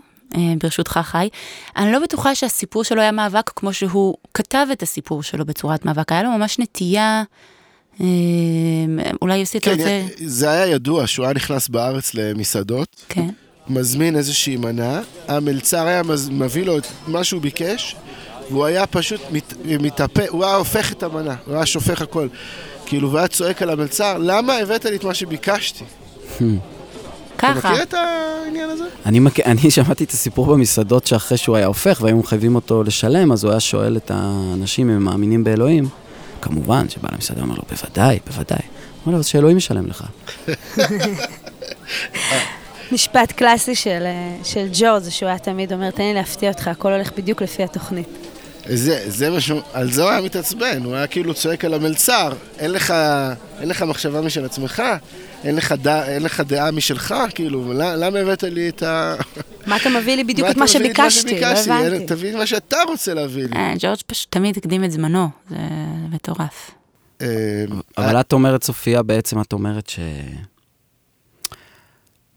ברשותך 0.58 1.00
חי. 1.04 1.30
אני 1.78 1.91
לא 1.91 2.00
בטוחה 2.00 2.36
שהסיפור 2.36 2.84
שלו 2.84 3.02
היה 3.02 3.12
מאבק 3.12 3.52
כמו 3.56 3.74
שהוא 3.74 4.15
כתב 4.34 4.67
את 4.72 4.84
הסיפור 4.84 5.24
שלו 5.24 5.46
בצורת 5.46 5.86
מאבק. 5.86 6.12
היה 6.12 6.24
לו 6.24 6.32
ממש 6.32 6.60
נטייה, 6.60 7.24
אה, 8.02 8.06
אולי 9.22 9.38
יוסי, 9.38 9.58
אתה 9.58 9.65
כן, 9.65 9.72
רוצה... 9.72 10.02
זה 10.26 10.50
היה 10.50 10.67
ידוע 10.67 11.08
שהוא 11.08 11.26
היה 11.26 11.34
נכנס 11.34 11.70
בארץ 11.70 12.13
למסעדות, 12.13 13.06
כן. 13.10 13.30
מזמין 13.67 14.15
איזושהי 14.15 14.58
מנה, 14.58 15.02
המלצר 15.28 15.88
היה 15.88 16.04
מז... 16.04 16.30
מביא 16.30 16.65
לו 16.65 16.78
את 16.78 16.88
מה 17.08 17.24
שהוא 17.24 17.41
ביקש, 17.41 17.96
והוא 18.50 18.65
היה 18.65 18.88
פשוט 18.88 19.22
מת... 19.32 19.54
מתאפה, 19.65 20.24
הוא 20.30 20.46
היה 20.46 20.56
הופך 20.56 20.91
את 20.91 21.04
המנה, 21.04 21.36
הוא 21.46 21.56
היה 21.56 21.65
שופך 21.65 22.02
הכל. 22.02 22.28
כאילו, 22.86 23.08
והוא 23.08 23.20
היה 23.20 23.28
צועק 23.28 23.62
על 23.62 23.70
המלצר, 23.70 24.17
למה 24.17 24.54
הבאת 24.54 24.86
לי 24.86 24.96
את 24.96 25.04
מה 25.04 25.13
שביקשתי? 25.13 25.84
אתה 27.49 27.60
ככה. 27.60 27.71
מכיר 27.71 27.84
את 27.84 27.93
העניין 27.93 28.69
הזה? 28.69 28.84
אני, 29.06 29.19
מק... 29.19 29.39
אני 29.39 29.71
שמעתי 29.71 30.04
את 30.04 30.12
הסיפור 30.12 30.45
במסעדות 30.45 31.08
שאחרי 31.08 31.38
שהוא 31.38 31.56
היה 31.56 31.65
הופך 31.65 31.99
והיו 32.01 32.17
מחייבים 32.17 32.56
אותו 32.56 32.84
לשלם, 32.84 33.32
אז 33.32 33.43
הוא 33.43 33.51
היה 33.51 33.60
שואל 33.60 33.97
את 33.97 34.12
האנשים 34.13 34.89
אם 34.89 34.95
הם 34.95 35.04
מאמינים 35.04 35.43
באלוהים. 35.43 35.88
כמובן 36.41 36.89
שבעל 36.89 37.13
המסעדה 37.13 37.41
אומר 37.41 37.56
לו, 37.56 37.63
בוודאי, 37.69 38.19
בוודאי. 38.27 38.60
הוא 38.60 39.01
אומר 39.06 39.13
לו, 39.13 39.19
אז 39.19 39.25
שאלוהים 39.27 39.58
ישלם 39.58 39.88
לך. 39.88 40.04
משפט 42.91 43.32
קלאסי 43.32 43.75
של, 43.75 44.04
אה, 44.06 44.36
של 44.43 44.67
ג'ורג' 44.73 45.04
זה 45.04 45.12
שהוא 45.12 45.30
היה 45.30 45.38
תמיד 45.38 45.73
אומר, 45.73 45.91
תן 45.91 46.04
לי 46.04 46.13
להפתיע 46.13 46.49
אותך, 46.51 46.67
הכל 46.67 46.93
הולך 46.93 47.12
בדיוק 47.17 47.41
לפי 47.41 47.63
התוכנית. 47.63 48.08
זה, 48.65 49.04
זה 49.08 49.30
מה 49.30 49.41
שהוא, 49.41 49.62
על 49.74 49.91
זה 49.91 50.04
הוא 50.04 50.10
היה 50.10 50.21
מתעצבן, 50.21 50.84
הוא 50.84 50.95
היה 50.95 51.08
כאילו 51.08 51.34
צועק 51.34 51.65
על 51.65 51.74
המלצר, 51.74 52.34
אין 52.60 52.71
לך, 52.71 52.93
אין 53.60 53.69
לך 53.69 53.82
מחשבה 53.82 54.21
משל 54.21 54.45
עצמך, 54.45 54.84
אין 55.43 55.56
לך, 55.56 55.71
ד, 55.71 55.88
אין 55.88 56.24
לך 56.24 56.39
דעה 56.39 56.71
משלך, 56.71 57.15
כאילו, 57.36 57.74
למה, 57.74 57.95
למה 57.95 58.19
הבאת 58.19 58.43
לי 58.43 58.69
את 58.69 58.84
ה... 58.84 59.15
מה 59.65 59.78
אתה 59.78 59.89
מביא 59.89 60.15
לי 60.15 60.24
בדיוק 60.24 60.47
את 60.47 60.52
אתה 60.52 60.60
מה 60.60 60.67
שביקשתי? 60.67 61.41
לא? 61.41 61.47
הבנתי. 61.47 62.06
תביא 62.06 62.36
מה 62.36 62.45
שאתה 62.45 62.78
רוצה 62.88 63.13
להביא 63.13 63.43
לי. 63.43 63.56
אה, 63.56 63.74
ג'ורג' 63.80 64.00
פשוט 64.08 64.32
תמיד 64.32 64.58
הקדים 64.58 64.84
את 64.84 64.91
זמנו, 64.91 65.30
זה 65.50 65.58
מטורף. 66.12 66.71
אה, 67.21 67.28
אבל 67.97 68.19
את 68.19 68.34
אומרת, 68.34 68.63
סופיה, 68.63 69.04
בעצם 69.04 69.41
את 69.41 69.54
אומרת 69.54 69.89
ש... 69.89 70.00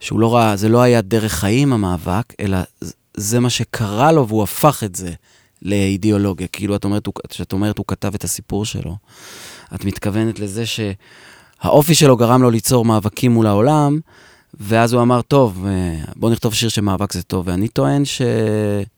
שהוא 0.00 0.20
לא 0.20 0.34
ראה, 0.34 0.56
זה 0.56 0.68
לא 0.68 0.82
היה 0.82 1.00
דרך 1.00 1.32
חיים 1.32 1.72
המאבק, 1.72 2.24
אלא 2.40 2.58
זה 3.16 3.40
מה 3.40 3.50
שקרה 3.50 4.12
לו 4.12 4.28
והוא 4.28 4.42
הפך 4.42 4.82
את 4.84 4.94
זה 4.94 5.10
לאידיאולוגיה. 5.64 6.46
כאילו, 6.46 6.76
את 6.76 6.84
אומרת, 6.84 7.08
כשאת 7.28 7.52
אומרת, 7.52 7.78
הוא 7.78 7.86
כתב 7.88 8.14
את 8.14 8.24
הסיפור 8.24 8.64
שלו, 8.64 8.96
את 9.74 9.84
מתכוונת 9.84 10.38
לזה 10.38 10.64
שהאופי 10.66 11.94
שלו 11.94 12.16
גרם 12.16 12.42
לו 12.42 12.50
ליצור 12.50 12.84
מאבקים 12.84 13.32
מול 13.32 13.46
העולם, 13.46 14.00
ואז 14.60 14.92
הוא 14.92 15.02
אמר, 15.02 15.22
טוב, 15.22 15.66
אה, 15.66 16.04
בוא 16.16 16.30
נכתוב 16.30 16.54
שיר 16.54 16.68
שמאבק 16.68 17.12
זה 17.12 17.22
טוב, 17.22 17.48
ואני 17.48 17.68
טוען 17.68 18.04
ש... 18.04 18.22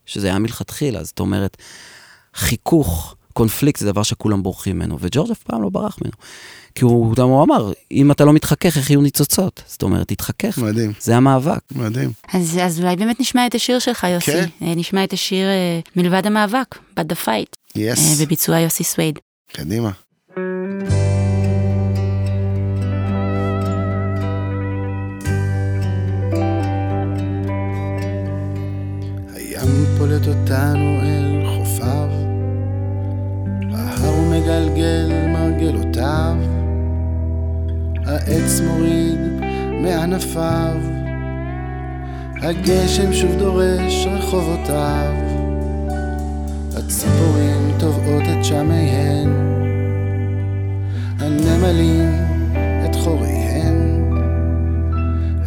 שזה 0.07 0.27
היה 0.27 0.39
מלכתחילה, 0.39 1.05
זאת 1.05 1.21
אומרת, 1.21 1.57
חיכוך, 2.35 3.17
קונפליקט 3.33 3.81
זה 3.81 3.93
דבר 3.93 4.03
שכולם 4.03 4.43
בורחים 4.43 4.77
ממנו, 4.77 4.97
וג'ורג' 5.01 5.31
אף 5.31 5.43
פעם 5.43 5.63
לא 5.63 5.69
ברח 5.69 5.99
ממנו. 6.01 6.17
כי 6.77 6.85
הוא 6.85 7.17
גם 7.17 7.29
הוא 7.29 7.43
אמר, 7.43 7.73
אם 7.93 8.11
אתה 8.11 8.25
לא 8.25 8.33
מתחכך, 8.33 8.77
איך 8.77 8.91
יהיו 8.91 9.01
ניצוצות? 9.01 9.63
זאת 9.67 9.83
אומרת, 9.83 10.09
תתחכך, 10.09 10.59
מדהים, 10.59 10.93
זה 11.01 11.17
המאבק. 11.17 11.59
מדהים. 11.75 12.13
אז, 12.33 12.59
אז 12.63 12.81
אולי 12.81 12.97
באמת 12.97 13.21
נשמע 13.21 13.47
את 13.47 13.55
השיר 13.55 13.79
שלך, 13.79 14.07
יוסי. 14.11 14.33
כן. 14.33 14.47
אה, 14.63 14.75
נשמע 14.77 15.05
את 15.05 15.13
השיר 15.13 15.47
אה, 15.47 15.81
מלבד 15.97 16.27
המאבק, 16.27 16.75
But 17.01 17.03
the 17.03 17.27
Fight, 17.27 17.57
אה, 17.77 17.83
יס, 17.83 18.21
בביצוע 18.21 18.59
יוסי 18.59 18.85
סווייד. 18.85 19.19
קדימה. 19.53 19.91
הים 29.35 29.87
פולט 29.99 30.29
אותנו 30.29 31.01
אל 31.03 31.43
חופיו, 31.47 32.09
ההר 33.73 34.21
מגלגל 34.21 35.13
מרגלותיו, 35.33 36.56
העץ 38.07 38.61
מוריד 38.61 39.21
מענפיו, 39.83 40.77
הגשם 42.43 43.13
שוב 43.13 43.35
דורש 43.39 44.07
רחובותיו, 44.07 45.13
הציפורים 46.77 47.73
טובעות 47.79 48.23
את 48.23 48.45
שמיהן, 48.45 49.31
הנמלים 51.19 52.13
את 52.85 52.97
חוריהן, 52.97 54.03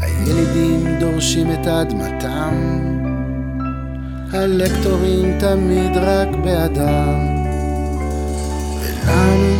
הילידים 0.01 0.99
דורשים 0.99 1.51
את 1.51 1.67
אדמתם, 1.67 2.53
הלקטורים 4.33 5.37
תמיד 5.39 5.97
רק 5.97 6.27
בעדם, 6.43 7.45
ולנו 8.81 9.55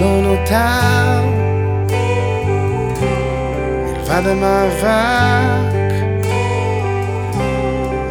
לא 0.00 0.22
נותר 0.22 1.37
מלבד 4.18 4.30
המאבק, 4.30 5.92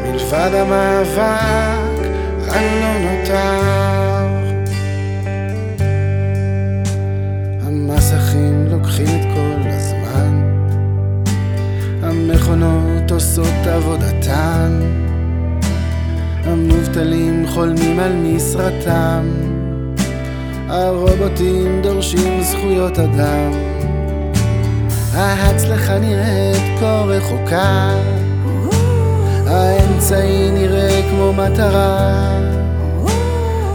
מלבד 0.06 0.52
המאבק, 0.54 2.08
לנו 2.48 2.80
לא 2.82 3.00
נותר. 3.00 4.28
המסכים 7.62 8.68
לוקחים 8.72 9.06
את 9.06 9.26
כל 9.34 9.70
הזמן, 9.70 10.44
המכונות 12.04 13.12
עושות 13.12 13.68
עבודתן, 13.68 14.80
המובטלים 16.44 17.48
חולמים 17.48 18.00
על 18.00 18.14
משרתם, 18.14 19.26
הרובוטים 20.70 21.82
דורשים 21.82 22.42
זכויות 22.42 23.00
אדם. 23.00 23.52
ההצלחה 25.18 25.98
נראית 25.98 26.80
כה 26.80 27.04
רחוקה, 27.08 27.90
האמצעי 29.48 30.52
נראה 30.52 31.02
כמו 31.10 31.34
מטרה, 31.34 32.40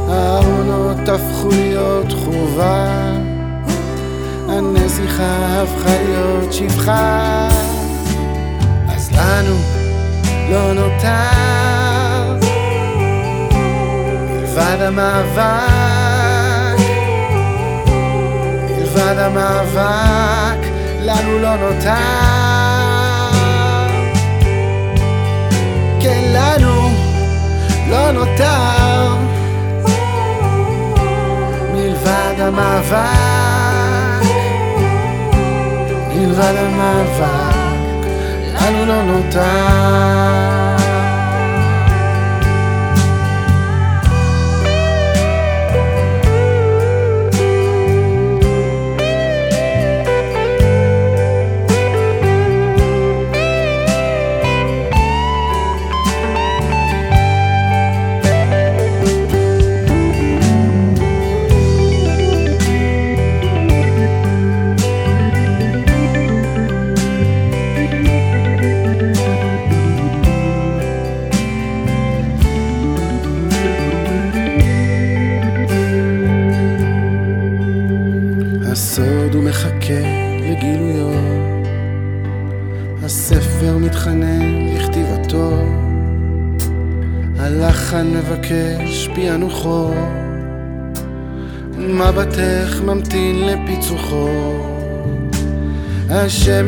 הארונות 0.08 1.08
הפכו 1.08 1.48
להיות 1.48 2.12
חובה. 2.12 3.12
הנסיכה 4.48 5.62
הפכה 5.62 6.02
להיות 6.02 6.52
שפחה. 6.52 7.48
אז 8.88 9.10
לנו 9.12 9.56
לא 10.50 10.72
נותר. 10.72 12.38
מלבד 14.30 14.76
המאבק. 14.80 16.82
מלבד 18.70 19.16
המאבק 19.18 20.51
לנו 21.12 21.38
לא 21.38 21.56
נותר 21.56 21.92
כן 26.00 26.22
לנו 26.24 26.90
לא 27.90 28.12
נותר 28.12 29.14
מלבד 31.72 32.34
המאבק 32.38 33.72
מלבד 36.32 36.54
המאבק, 36.56 38.06
לנו 38.54 38.86
לא 38.86 39.02
נותר. 39.02 40.71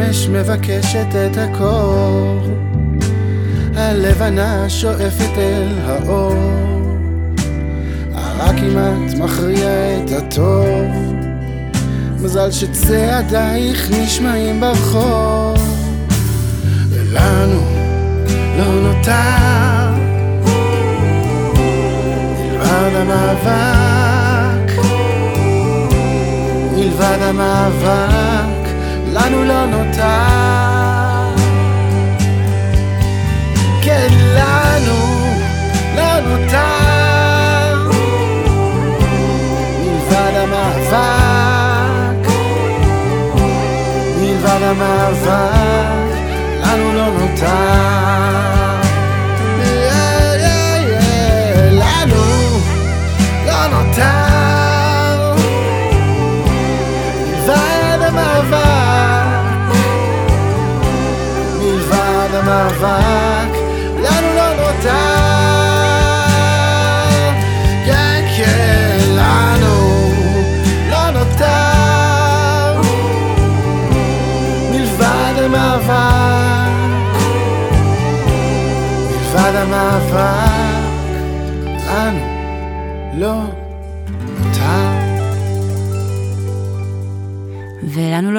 השמש 0.01 0.29
מבקשת 0.29 1.07
את 1.27 1.37
הקור, 1.37 2.41
הלבנה 3.75 4.71
שואפת 4.71 5.39
אל 5.39 5.69
האור, 5.87 6.35
הרע 8.15 8.53
כמעט 8.53 9.15
מכריע 9.19 9.69
את 9.99 10.11
הטוב. 10.13 11.15
מזל 12.21 12.51
שצעדייך 12.51 13.91
נשמעים 13.91 14.61
ברחוב. 14.61 15.59
ולנו 16.91 17.61
לא 18.59 18.81
נותר. 18.83 19.91
מלבד 22.39 22.95
המאבק. 22.95 24.83
מלבד 26.77 27.19
המאבק 27.21 28.54
לנו 29.15 29.45
לא 29.45 29.67
נותר 29.67 30.44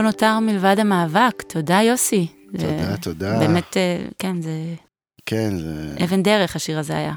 נותר 0.05 0.39
מלבד 0.39 0.75
המאבק. 0.79 1.41
תודה, 1.47 1.81
יוסי. 1.81 2.27
תודה, 2.51 2.91
זה 2.91 2.97
תודה. 3.01 3.39
באמת, 3.39 3.77
אה, 3.77 4.05
כן, 4.19 4.41
זה 4.41 4.51
כן, 5.25 5.57
זה... 5.57 5.95
אבן 6.03 6.23
דרך 6.23 6.55
השיר 6.55 6.79
הזה 6.79 6.97
היה. 6.97 7.13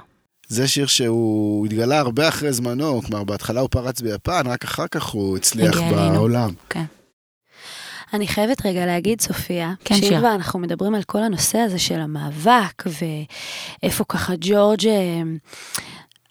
זה 0.49 0.69
שיר 0.69 0.87
שהוא 0.87 1.67
התגלה 1.67 1.99
הרבה 1.99 2.29
אחרי 2.29 2.53
זמנו, 2.53 3.03
כלומר 3.03 3.25
בהתחלה 3.25 3.61
הוא 3.61 3.69
פרץ 3.71 4.01
ביפן, 4.01 4.43
רק 4.47 4.65
אחר 4.65 4.87
כך 4.91 5.05
הוא 5.05 5.37
הצליח. 5.37 5.81
בעולם. 5.81 6.51
כן. 6.71 6.85
אני 8.13 8.29
חייבת 8.29 8.67
רגע 8.67 8.87
להגיד, 8.87 9.21
סופיה, 9.21 9.73
כן, 9.85 9.95
שאם. 9.95 10.19
כבר 10.19 10.35
אנחנו 10.35 10.59
מדברים 10.59 10.95
על 10.95 11.03
כל 11.03 11.23
הנושא 11.23 11.59
הזה 11.59 11.79
של 11.79 12.01
המאבק, 12.01 12.83
ואיפה 13.83 14.05
ככה 14.09 14.33
ג'ורג' 14.41 14.87
אה, 14.87 15.23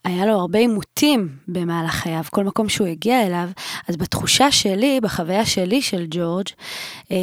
היה 0.07 0.25
לו 0.25 0.33
הרבה 0.33 0.59
עימותים 0.59 1.29
במהלך 1.47 1.91
חייו, 1.91 2.23
כל 2.31 2.43
מקום 2.43 2.69
שהוא 2.69 2.87
הגיע 2.87 3.25
אליו, 3.25 3.49
אז 3.87 3.97
בתחושה 3.97 4.51
שלי, 4.51 4.99
בחוויה 5.01 5.45
שלי 5.45 5.81
של 5.81 6.05
ג'ורג', 6.09 6.47
אה, 7.11 7.17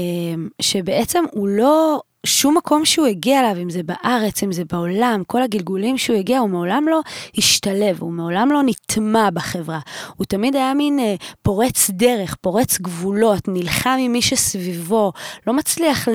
שבעצם 0.61 1.25
הוא 1.33 1.49
לא... 1.49 2.01
שום 2.25 2.57
מקום 2.57 2.85
שהוא 2.85 3.07
הגיע 3.07 3.41
אליו, 3.41 3.63
אם 3.63 3.71
זה 3.71 3.81
בארץ, 3.83 4.43
אם 4.43 4.53
זה 4.53 4.63
בעולם, 4.73 5.23
כל 5.27 5.43
הגלגולים 5.43 5.99
שהוא 5.99 6.17
הגיע, 6.17 6.39
הוא 6.39 6.51
מעולם 6.51 6.85
לא 6.89 7.01
השתלב, 7.39 7.97
הוא 8.01 8.13
מעולם 8.13 8.53
לא 8.53 8.61
נטמע 8.67 9.31
בחברה. 9.31 9.79
הוא 10.17 10.25
תמיד 10.25 10.57
היה 10.57 10.75
מין 10.75 10.99
אה, 10.99 11.15
פורץ 11.43 11.91
דרך, 11.91 12.35
פורץ 12.41 12.79
גבולות, 12.79 13.49
נלחם 13.49 13.97
עם 14.01 14.13
מי 14.13 14.23
שסביבו, 14.23 15.13
לא 15.47 15.53
מצליח 15.53 16.09
ל, 16.09 16.13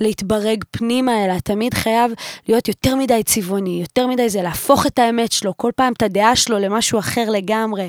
להתברג 0.00 0.64
פנימה, 0.70 1.24
אלא 1.24 1.38
תמיד 1.38 1.74
חייב 1.74 2.12
להיות 2.48 2.68
יותר 2.68 2.96
מדי 2.96 3.22
צבעוני, 3.22 3.80
יותר 3.80 4.06
מדי 4.06 4.28
זה 4.28 4.42
להפוך 4.42 4.86
את 4.86 4.98
האמת 4.98 5.32
שלו, 5.32 5.56
כל 5.56 5.70
פעם 5.76 5.92
את 5.92 6.02
הדעה 6.02 6.36
שלו 6.36 6.58
למשהו 6.58 6.98
אחר 6.98 7.30
לגמרי. 7.30 7.88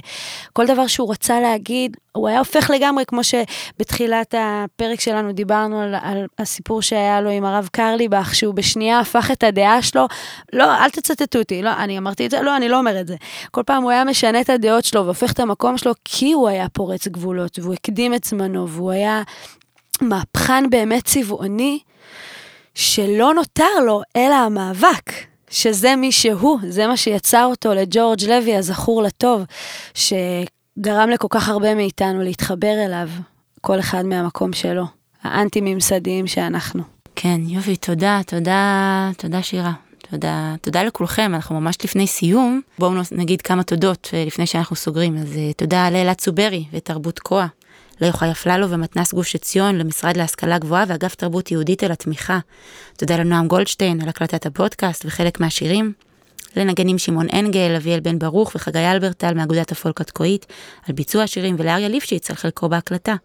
כל 0.54 0.66
דבר 0.68 0.88
שהוא 0.88 1.12
רצה 1.12 1.40
להגיד, 1.40 1.98
הוא 2.16 2.28
היה 2.28 2.40
הופך 2.40 2.70
לגמרי, 2.70 3.04
כמו 3.08 3.22
שבתחילת 3.24 4.36
הפרק 4.38 5.00
שלנו 5.00 5.32
דיברנו 5.32 5.82
על, 5.82 5.96
על 6.02 6.26
הסיפור 6.40 6.82
שהיה 6.82 7.22
לו 7.22 7.30
עם 7.30 7.45
הרב 7.46 7.70
קרליבך, 7.72 8.36
שהוא 8.36 8.54
בשנייה 8.54 9.00
הפך 9.00 9.32
את 9.32 9.44
הדעה 9.44 9.82
שלו. 9.82 10.08
לא, 10.54 10.76
אל 10.78 10.90
תצטטו 10.90 11.40
אותי, 11.40 11.62
לא, 11.62 11.70
אני 11.78 11.98
אמרתי 11.98 12.26
את 12.26 12.32
זה, 12.32 12.42
לא, 12.42 12.58
אני 12.58 12.70
לא 12.70 12.78
אומר 12.78 13.02
את 13.02 13.08
זה. 13.08 13.16
כל 13.52 13.64
פעם 13.64 13.84
הוא 13.84 13.92
היה 13.92 14.04
משנה 14.04 14.42
את 14.42 14.50
הדעות 14.50 14.86
שלו 14.86 15.06
והופך 15.06 15.32
את 15.32 15.40
המקום 15.40 15.78
שלו, 15.78 15.94
כי 16.06 16.32
הוא 16.32 16.50
היה 16.50 16.70
פורץ 16.70 17.08
גבולות, 17.08 17.60
והוא 17.60 17.74
הקדים 17.74 18.14
את 18.14 18.24
זמנו, 18.24 18.70
והוא 18.70 18.92
היה 18.92 19.22
מהפכן 20.02 20.70
באמת 20.70 21.06
צבעוני, 21.06 21.80
שלא 22.76 23.34
נותר 23.34 23.80
לו 23.86 24.02
אלא 24.16 24.36
המאבק. 24.36 25.12
שזה 25.50 25.96
מי 25.96 26.12
שהוא, 26.12 26.60
זה 26.70 26.88
מה 26.88 26.98
שיצר 26.98 27.46
אותו 27.46 27.74
לג'ורג' 27.74 28.24
לוי 28.24 28.56
הזכור 28.56 29.04
לטוב, 29.04 29.42
שגרם 29.94 31.10
לכל 31.10 31.28
כך 31.30 31.50
הרבה 31.50 31.76
מאיתנו 31.76 32.22
להתחבר 32.22 32.86
אליו, 32.86 33.10
כל 33.62 33.80
אחד 33.80 34.06
מהמקום 34.06 34.54
שלו, 34.54 34.84
האנטי-ממסדיים 35.24 36.28
שאנחנו. 36.28 36.95
כן, 37.16 37.42
יופי, 37.48 37.76
תודה, 37.76 38.22
תודה, 38.28 39.12
תודה 39.18 39.42
שירה. 39.42 39.72
תודה, 40.12 40.56
תודה 40.62 40.84
לכולכם, 40.84 41.32
אנחנו 41.36 41.60
ממש 41.60 41.76
לפני 41.84 42.08
סיום. 42.08 42.62
בואו 42.80 42.92
נגיד 43.12 43.42
כמה 43.42 43.64
תודות 43.64 44.10
אה, 44.14 44.26
לפני 44.26 44.48
שאנחנו 44.48 44.76
סוגרים. 44.76 45.18
אז 45.18 45.38
אה, 45.38 45.54
תודה 45.54 45.90
לאלעד 45.90 46.16
צוברי 46.16 46.66
ותרבות 46.74 47.20
קואה, 47.20 47.48
ליוחאי 48.02 48.32
אפללו 48.32 48.70
ומתנ"ס 48.70 49.14
גוש 49.14 49.36
עציון, 49.36 49.76
למשרד 49.76 50.18
להשכלה 50.18 50.58
גבוהה 50.58 50.86
ואגף 50.88 51.16
תרבות 51.16 51.52
יהודית 51.52 51.84
על 51.84 51.92
התמיכה. 51.92 52.40
תודה 52.98 53.18
לנועם 53.18 53.48
גולדשטיין 53.48 54.02
על 54.02 54.10
הקלטת 54.10 54.46
הפודקאסט 54.46 55.06
וחלק 55.06 55.40
מהשירים. 55.40 55.94
לנגנים 56.56 56.98
שמעון 56.98 57.28
אנגל, 57.34 57.76
אביאל 57.76 58.00
בן 58.00 58.20
ברוך 58.20 58.52
וחגי 58.56 58.80
אלברטל 58.80 59.34
מאגודת 59.34 59.72
הפולק 59.72 60.02
התקועית 60.02 60.46
על 60.88 60.96
ביצוע 60.96 61.24
השירים 61.24 61.56
ולאריה 61.60 61.90
ליפשיץ 61.90 62.30
על 62.30 62.36
חלקו 62.36 62.70
בהקלטה. 62.70 63.16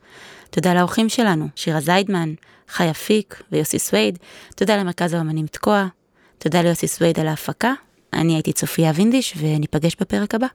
תודה 0.50 0.74
לאורחים 0.74 1.08
שלנו, 1.08 1.48
שירה 1.54 1.80
זיידמן, 1.80 2.34
חי 2.68 2.90
אפיק 2.90 3.42
ויוסי 3.52 3.78
סווייד. 3.78 4.18
תודה 4.56 4.76
למרכז 4.76 5.14
האמנים 5.14 5.46
תקוע. 5.46 5.86
תודה 6.38 6.62
ליוסי 6.62 6.86
סווייד 6.86 7.20
על 7.20 7.28
ההפקה. 7.28 7.72
אני 8.12 8.34
הייתי 8.34 8.52
צופיה 8.52 8.92
וינדיש 8.94 9.34
וניפגש 9.38 9.96
בפרק 10.00 10.34
הבא. 10.34 10.46